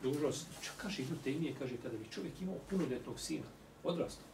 dužnost, 0.02 0.46
čak 0.62 0.74
kaže 0.76 1.02
Ibn 1.02 1.14
Taymije, 1.24 1.54
kaže 1.58 1.76
kada 1.82 1.98
bi 1.98 2.10
čovjek 2.10 2.40
imao 2.40 2.56
punoljetnog 2.70 3.20
sina, 3.20 3.46
odrastao. 3.84 4.24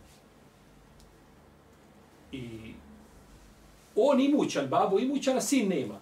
I 2.33 2.75
on 3.97 4.21
imućan, 4.21 4.67
babo 4.67 4.99
imućan, 4.99 5.37
a 5.37 5.41
sin 5.41 5.69
nema. 5.69 6.01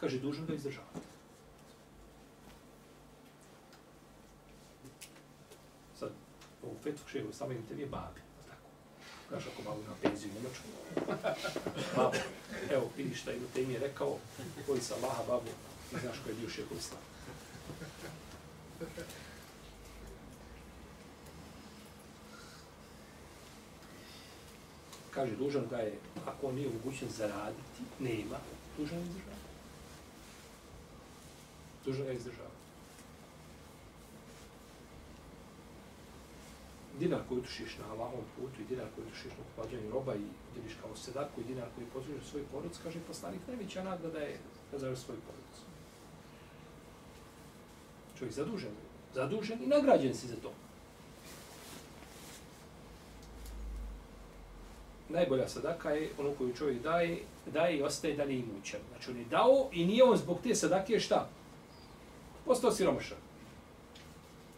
Kaže, 0.00 0.18
dužan 0.18 0.46
ga 0.46 0.54
izdržavati. 0.54 1.06
Sad, 5.98 6.10
ovu 6.62 6.76
fetvu 6.82 7.08
šehu, 7.08 7.32
samo 7.32 7.52
im 7.52 7.66
tebi 7.68 7.82
je 7.82 7.86
babi. 7.86 8.20
Tako. 8.48 8.68
Kaže, 9.30 9.50
ako 9.52 9.62
babo 9.62 9.80
ima 9.80 9.94
penziju 10.02 10.30
u 10.30 10.34
Njemačku. 10.36 10.64
babo, 11.96 12.16
evo, 12.70 12.90
vidi 12.96 13.14
šta 13.14 13.32
Ibn 13.32 13.44
Taymije 13.56 13.80
rekao, 13.80 14.18
koji 14.66 14.80
sa 14.80 14.94
Allaha 14.94 15.22
babu, 15.28 15.50
i 15.92 16.00
znaš 16.00 16.16
ko 16.24 16.28
je 16.28 16.34
bio 16.34 16.48
šehu 16.48 16.74
islam. 16.78 17.11
Kaže, 25.10 25.36
dužan 25.36 25.66
ga 25.70 25.76
je, 25.76 25.98
ako 26.26 26.46
on 26.46 26.54
nije 26.54 26.70
mogućen 26.70 27.08
zaraditi, 27.08 27.82
nema, 27.98 28.38
dužan 28.78 28.98
je 28.98 29.04
izdržava. 29.04 29.36
Dužan 31.84 32.04
ga 32.04 32.10
je 32.10 32.16
izdržavati. 32.16 32.62
Dinar 36.98 37.20
koji 37.28 37.40
utušiš 37.40 37.78
na 37.78 37.92
Allahovom 37.92 38.24
putu 38.36 38.62
i 38.62 38.64
dinar 38.64 38.86
koji 38.94 39.06
utušiš 39.06 39.32
na 39.32 39.44
uplađanju 39.44 39.90
roba 39.90 40.14
i 40.14 40.26
dijeliš 40.54 40.74
kao 40.82 40.96
sedaku 40.96 41.40
i 41.40 41.44
dinar 41.44 41.68
koji 41.74 41.86
pozoriš 41.86 42.24
svoj 42.30 42.42
porodic, 42.52 42.78
kaže 42.82 43.00
poslanik, 43.08 43.40
najveća 43.48 43.84
nagrada 43.84 44.18
je 44.18 44.38
da 44.72 44.78
zaraš 44.78 44.98
svoj 44.98 45.16
porodic. 45.26 45.71
Čovjek 48.22 48.34
zadužen, 48.34 48.70
zadužen 49.14 49.62
i 49.62 49.66
nagrađen 49.66 50.14
si 50.14 50.26
za 50.26 50.36
to. 50.36 50.52
najbolja 55.12 55.48
sadaka 55.48 55.90
je 55.90 56.10
ono 56.18 56.30
koju 56.38 56.54
čovjek 56.54 56.82
daje, 56.82 57.18
daje 57.46 57.78
i 57.78 57.82
ostaje 57.82 58.16
dalje 58.16 58.38
imućan. 58.38 58.80
Znači 58.90 59.10
on 59.10 59.16
je 59.16 59.24
dao 59.24 59.68
i 59.72 59.86
nije 59.86 60.04
on 60.04 60.16
zbog 60.16 60.38
te 60.42 60.54
sadake 60.54 61.00
šta? 61.00 61.28
Postao 62.44 62.72
siromašan. 62.72 63.18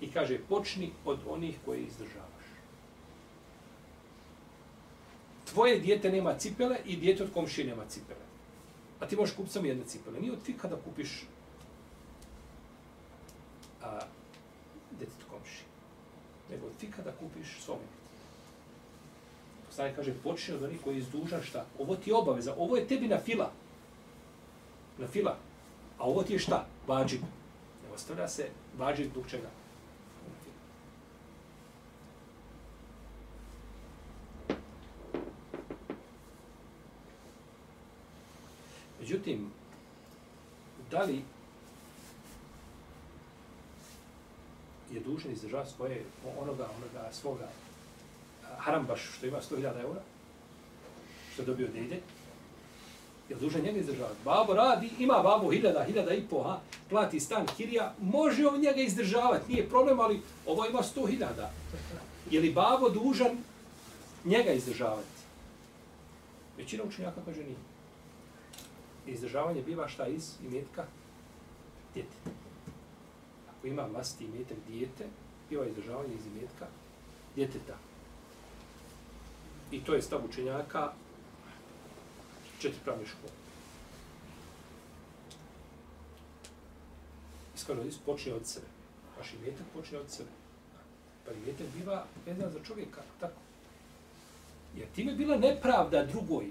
I 0.01 0.11
kaže, 0.11 0.39
počni 0.49 0.91
od 1.05 1.19
onih 1.29 1.57
koje 1.65 1.81
izdržavaš. 1.81 2.45
Tvoje 5.45 5.79
dijete 5.79 6.11
nema 6.11 6.39
cipele 6.39 6.77
i 6.87 6.97
dijete 6.97 7.25
od 7.25 7.33
komšije 7.35 7.67
nema 7.67 7.85
cipele. 7.89 8.25
A 9.01 9.07
ti 9.07 9.17
možeš 9.17 9.37
kupiti 9.37 9.53
samo 9.53 9.67
jedne 9.67 9.85
cipele. 9.85 10.21
Nije 10.21 10.33
od 10.33 10.43
fika 10.43 10.69
da 10.69 10.77
kupiš 10.77 11.27
a, 13.85 14.01
djetetu 14.99 15.27
komši. 15.31 15.63
Nego 16.51 16.67
ti 16.81 16.91
kada 16.91 17.13
kupiš 17.13 17.33
kupiš 17.33 17.65
svome 17.65 17.83
Stane 19.75 19.95
kaže, 19.95 20.15
počni 20.23 20.55
od 20.55 20.63
onih 20.63 20.81
koji 20.85 20.95
je 20.95 20.99
izdužan 20.99 21.43
šta? 21.43 21.65
Ovo 21.79 21.97
ti 21.97 22.11
je 22.11 22.15
obaveza, 22.15 22.55
ovo 22.59 22.77
je 22.77 22.87
tebi 22.87 23.09
na 23.09 23.19
fila. 23.19 23.51
Na 24.99 25.07
fila. 25.07 25.37
A 25.99 26.05
ovo 26.05 26.23
ti 26.23 26.33
je 26.33 26.39
šta? 26.39 26.67
Vađib. 26.87 27.21
Ne 27.83 27.95
ostavlja 27.95 28.29
se 28.29 28.49
vađib 28.79 29.11
zbog 29.11 29.25
čega? 29.31 29.49
Međutim, 39.01 39.51
da 40.91 41.03
li 41.03 41.25
je 44.95 45.01
dužan 45.01 45.33
izdržavati 45.33 45.71
svoje, 45.71 46.05
onoga, 46.41 46.69
onoga, 46.77 47.13
svoga 47.13 47.49
haram 48.59 48.87
baš 48.87 49.01
što 49.17 49.27
ima 49.27 49.39
100.000 49.41 49.81
eura, 49.81 50.01
što 51.33 51.43
je 51.43 51.47
dobio 51.47 51.69
dede, 51.69 52.01
je 53.29 53.37
dužan 53.37 53.63
njega 53.63 53.79
izdržavati. 53.79 54.21
Babo 54.25 54.55
radi, 54.55 54.91
ima 54.99 55.23
babo 55.23 55.51
hiljada, 55.51 55.85
hiljada 55.85 56.15
i 56.15 56.23
po, 56.31 56.43
ha, 56.43 56.61
plati 56.91 57.21
stan 57.21 57.47
kirija, 57.57 57.95
može 58.01 58.47
on 58.47 58.61
njega 58.61 58.81
izdržavati, 58.81 59.53
nije 59.53 59.69
problem, 59.69 60.01
ali 60.01 60.21
ovo 60.47 60.67
ima 60.67 60.79
100.000. 60.79 61.25
Je 62.31 62.41
li 62.41 62.53
babo 62.53 62.89
dužan 62.89 63.39
njega 64.25 64.53
izdržavati? 64.53 65.15
Većina 66.57 66.85
učenjaka 66.85 67.21
kaže 67.25 67.45
nije. 67.45 67.57
Izdržavanje 69.07 69.63
biva 69.63 69.89
šta 69.89 70.07
iz 70.07 70.33
imetka 70.47 70.85
djeteta 71.95 72.44
koji 73.65 73.73
ima 73.73 73.83
vlasti 73.83 74.25
imetak 74.25 74.57
dijete, 74.69 75.05
biva 75.51 75.63
ovaj 75.63 75.71
izdržavanje 75.71 76.15
iz 76.15 76.27
imetka 76.27 76.67
djeteta. 77.37 77.77
I 79.71 79.81
to 79.85 79.95
je 79.95 80.03
stav 80.03 80.25
učenjaka 80.25 80.93
četiri 82.59 82.81
pravne 82.85 83.07
škole. 83.07 83.33
Iskreno, 87.55 87.83
počne 88.07 88.35
od 88.35 88.47
sebe. 88.47 88.67
Vaš 89.19 89.33
imetak 89.35 89.67
počne 89.75 89.99
od 89.99 90.11
sebe. 90.11 90.31
Pa 91.27 91.33
imetak 91.33 91.67
biva 91.77 92.05
vezan 92.27 92.53
za 92.53 92.59
čovjeka, 92.65 93.03
tako. 93.21 93.41
Jer 94.77 94.89
time 94.95 95.15
bila 95.15 95.37
nepravda 95.37 96.05
drugoj 96.05 96.51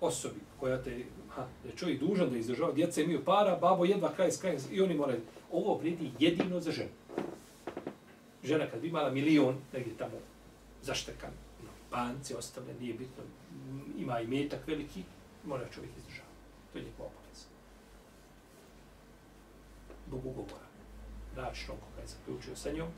osobi 0.00 0.40
koja 0.60 0.82
te, 0.82 1.04
ha, 1.28 1.46
da 1.62 1.68
je 1.68 1.76
čovjek 1.76 2.00
dužan 2.00 2.30
da 2.30 2.36
izdržava, 2.36 2.72
djeca 2.72 3.00
imaju 3.00 3.24
para, 3.24 3.56
babo 3.56 3.84
jedva 3.84 4.12
kraj 4.14 4.30
s 4.30 4.40
krajem 4.40 4.60
i 4.70 4.80
oni 4.80 4.94
moraju. 4.94 5.20
Ovo 5.56 5.78
vredi 5.78 6.10
jedino 6.18 6.60
za 6.60 6.72
ženu. 6.72 6.90
Žena 8.44 8.66
kad 8.70 8.80
bi 8.80 8.88
imala 8.88 9.10
milion, 9.10 9.56
negdje 9.72 9.96
tamo 9.96 10.18
zaštekan, 10.82 11.32
banci 11.90 12.32
ono, 12.32 12.38
ostavlja, 12.38 12.74
nije 12.80 12.94
bitno, 12.94 13.24
ima 13.98 14.20
i 14.20 14.26
metak 14.26 14.66
veliki, 14.66 15.02
mora 15.44 15.68
čovjek 15.74 15.96
izdržavati. 15.96 16.36
To 16.72 16.78
je 16.78 16.84
njegov 16.84 17.06
obavez. 17.06 17.46
Bog 20.06 20.26
ugovora. 20.26 20.66
Račnom 21.36 21.76
koga 21.76 22.00
je 22.00 22.06
zaključio 22.06 22.56
sa 22.56 22.72
njom, 22.72 22.88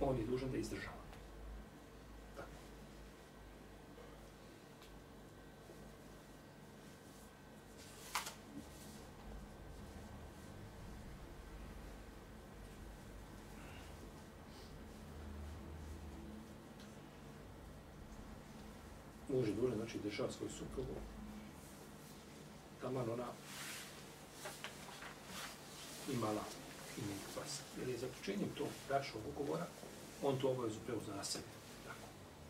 on 0.00 0.16
je 0.16 0.26
dužan 0.26 0.50
da 0.50 0.58
izdržava. 0.58 0.96
Tako. 2.36 2.50
muž 19.28 19.48
je 19.48 19.54
dužan, 19.54 19.85
znači 19.96 20.08
država 20.08 20.32
svoju 20.32 20.50
suprugu, 20.50 20.94
taman 22.80 23.10
ona 23.10 23.26
imala 26.12 26.44
imen 26.98 27.18
vas. 27.36 27.60
Jer 27.78 27.88
je 27.88 27.98
zaključenjem 27.98 28.48
tog 28.58 28.68
bračnog 28.88 29.22
ugovora, 29.28 29.66
on 30.22 30.38
tu 30.38 30.50
obavezu 30.50 30.78
preuzna 30.86 31.16
na 31.16 31.24
sebe. 31.24 31.44
Tako, 31.86 32.06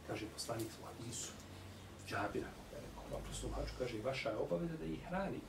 kaže 0.06 0.26
poslanik 0.34 0.68
u 0.82 0.86
Hadisu, 0.86 1.32
Džabira, 2.08 2.48
na 3.10 3.18
prostom 3.24 3.50
haču, 3.54 3.72
kaže, 3.78 4.02
vaša 4.04 4.30
je 4.30 4.36
obaveza 4.36 4.76
da 4.76 4.84
ih 4.84 5.06
hrani. 5.08 5.40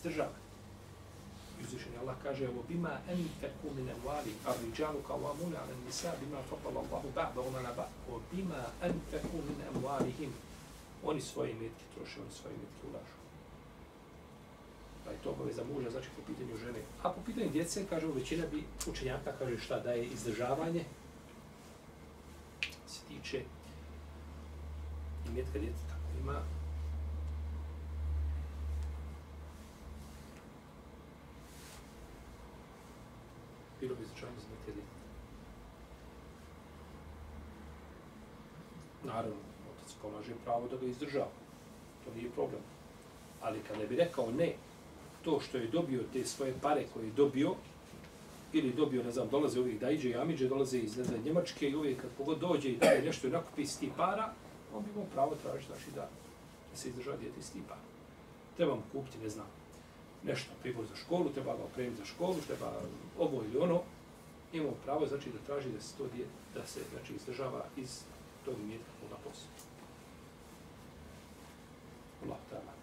Zdržava. 0.00 0.39
Uzvišen 1.64 1.92
Allah 2.00 2.16
kaže, 2.22 2.48
ovo 2.48 2.62
bima 2.68 2.98
enfeku 3.08 3.74
min 3.76 3.88
emvali, 3.88 4.32
a 4.46 4.52
riđalu 4.62 5.02
kao 5.06 5.16
amuna, 5.16 5.58
ala 5.58 5.74
nisa, 5.86 6.12
bima 6.20 6.38
fadala 6.50 6.80
Allahu 6.80 7.08
ba'da 7.14 7.40
ona 7.48 7.62
na 7.62 7.68
ba'da, 7.68 7.88
o 8.10 8.20
bima 8.32 8.62
enfeku 8.82 9.36
min 9.48 9.58
emvalihim. 9.74 10.32
Oni 11.04 11.20
svoje 11.20 11.54
metke 11.54 11.84
troše, 11.94 12.20
oni 12.20 12.32
svoje 12.32 12.56
metke 12.56 12.82
ulažu. 12.90 13.16
Pa 15.04 15.10
je 15.10 15.18
to 15.22 15.30
obaveza 15.30 15.64
muža, 15.64 15.90
znači 15.90 16.08
po 16.16 16.22
pitanju 16.26 16.56
žene. 16.56 16.80
A 17.02 17.10
po 17.10 17.20
pitanju 17.26 17.50
djece, 17.50 17.86
kaže, 17.90 18.06
većina 18.06 18.46
bi 18.52 18.64
učenjaka 18.86 19.32
kaže 19.38 19.58
šta 19.58 19.80
daje 19.80 20.06
izdržavanje, 20.06 20.84
se 22.86 23.00
tiče 23.08 23.44
i 25.26 25.30
metka 25.30 25.58
djeteta. 25.58 25.94
Ima 26.20 26.42
bilo 33.80 33.94
bi 33.94 34.04
značajno 34.04 34.40
za 34.40 34.46
neke 34.48 34.72
djete. 34.72 35.00
Naravno, 39.04 39.36
otac 39.76 39.94
polaže 40.02 40.32
pravo 40.44 40.68
da 40.68 40.76
ga 40.76 40.86
izdržava. 40.86 41.30
To 42.04 42.14
nije 42.14 42.30
problem. 42.30 42.60
Ali 43.42 43.62
kada 43.68 43.86
bi 43.86 43.96
rekao 43.96 44.30
ne, 44.30 44.52
to 45.24 45.40
što 45.40 45.58
je 45.58 45.66
dobio 45.66 46.00
te 46.12 46.24
svoje 46.24 46.54
pare 46.62 46.86
koje 46.94 47.06
je 47.06 47.12
dobio, 47.12 47.54
ili 48.52 48.72
dobio, 48.72 49.02
ne 49.02 49.12
znam, 49.12 49.28
dolaze 49.28 49.60
uvijek 49.60 49.80
Dajđe 49.80 50.10
i 50.10 50.14
Amidže, 50.14 50.48
dolaze 50.48 50.78
iz, 50.78 50.96
ne 50.96 51.04
znam, 51.04 51.22
Njemačke 51.24 51.68
i 51.68 51.76
uvijek 51.76 52.00
kad 52.00 52.10
pogod 52.18 52.38
dođe 52.38 52.68
i 52.68 52.76
daje 52.76 53.02
nešto 53.02 53.26
i 53.26 53.30
nakupi 53.30 53.62
iz 53.62 53.78
tih 53.78 53.90
para, 53.96 54.32
on 54.74 54.82
bi 54.82 54.90
imao 54.90 55.06
pravo 55.14 55.36
tražiti, 55.42 55.72
znači 55.72 55.90
da, 55.94 56.08
da 56.70 56.76
se 56.76 56.88
izdržava 56.88 57.16
dijete 57.16 57.40
iz 57.40 57.52
tih 57.52 57.62
para. 57.68 57.80
Treba 58.56 58.74
mu 58.74 58.82
kupiti, 58.92 59.18
ne 59.18 59.28
znam, 59.28 59.46
nešto, 60.22 60.50
pribor 60.62 60.86
za 60.86 60.96
školu, 60.96 61.30
treba 61.30 61.56
ga 61.56 61.62
opremiti 61.62 61.96
za 61.96 62.04
školu, 62.04 62.36
treba 62.46 62.72
ovo 63.18 63.42
ili 63.44 63.58
ono, 63.58 63.82
imamo 64.52 64.72
pravo, 64.84 65.06
znači, 65.06 65.30
da 65.30 65.38
traži 65.46 65.68
da 65.68 65.80
se 65.80 65.96
to 65.96 66.06
dijete, 66.14 66.30
da 66.54 66.66
se, 66.66 66.80
znači, 66.92 67.14
izdržava 67.14 67.64
iz 67.76 68.02
tog 68.44 68.56
imetka 68.60 68.92
koga 69.00 69.16
posle. 69.24 69.50
Allah 72.22 72.40
ta'ala. 72.50 72.79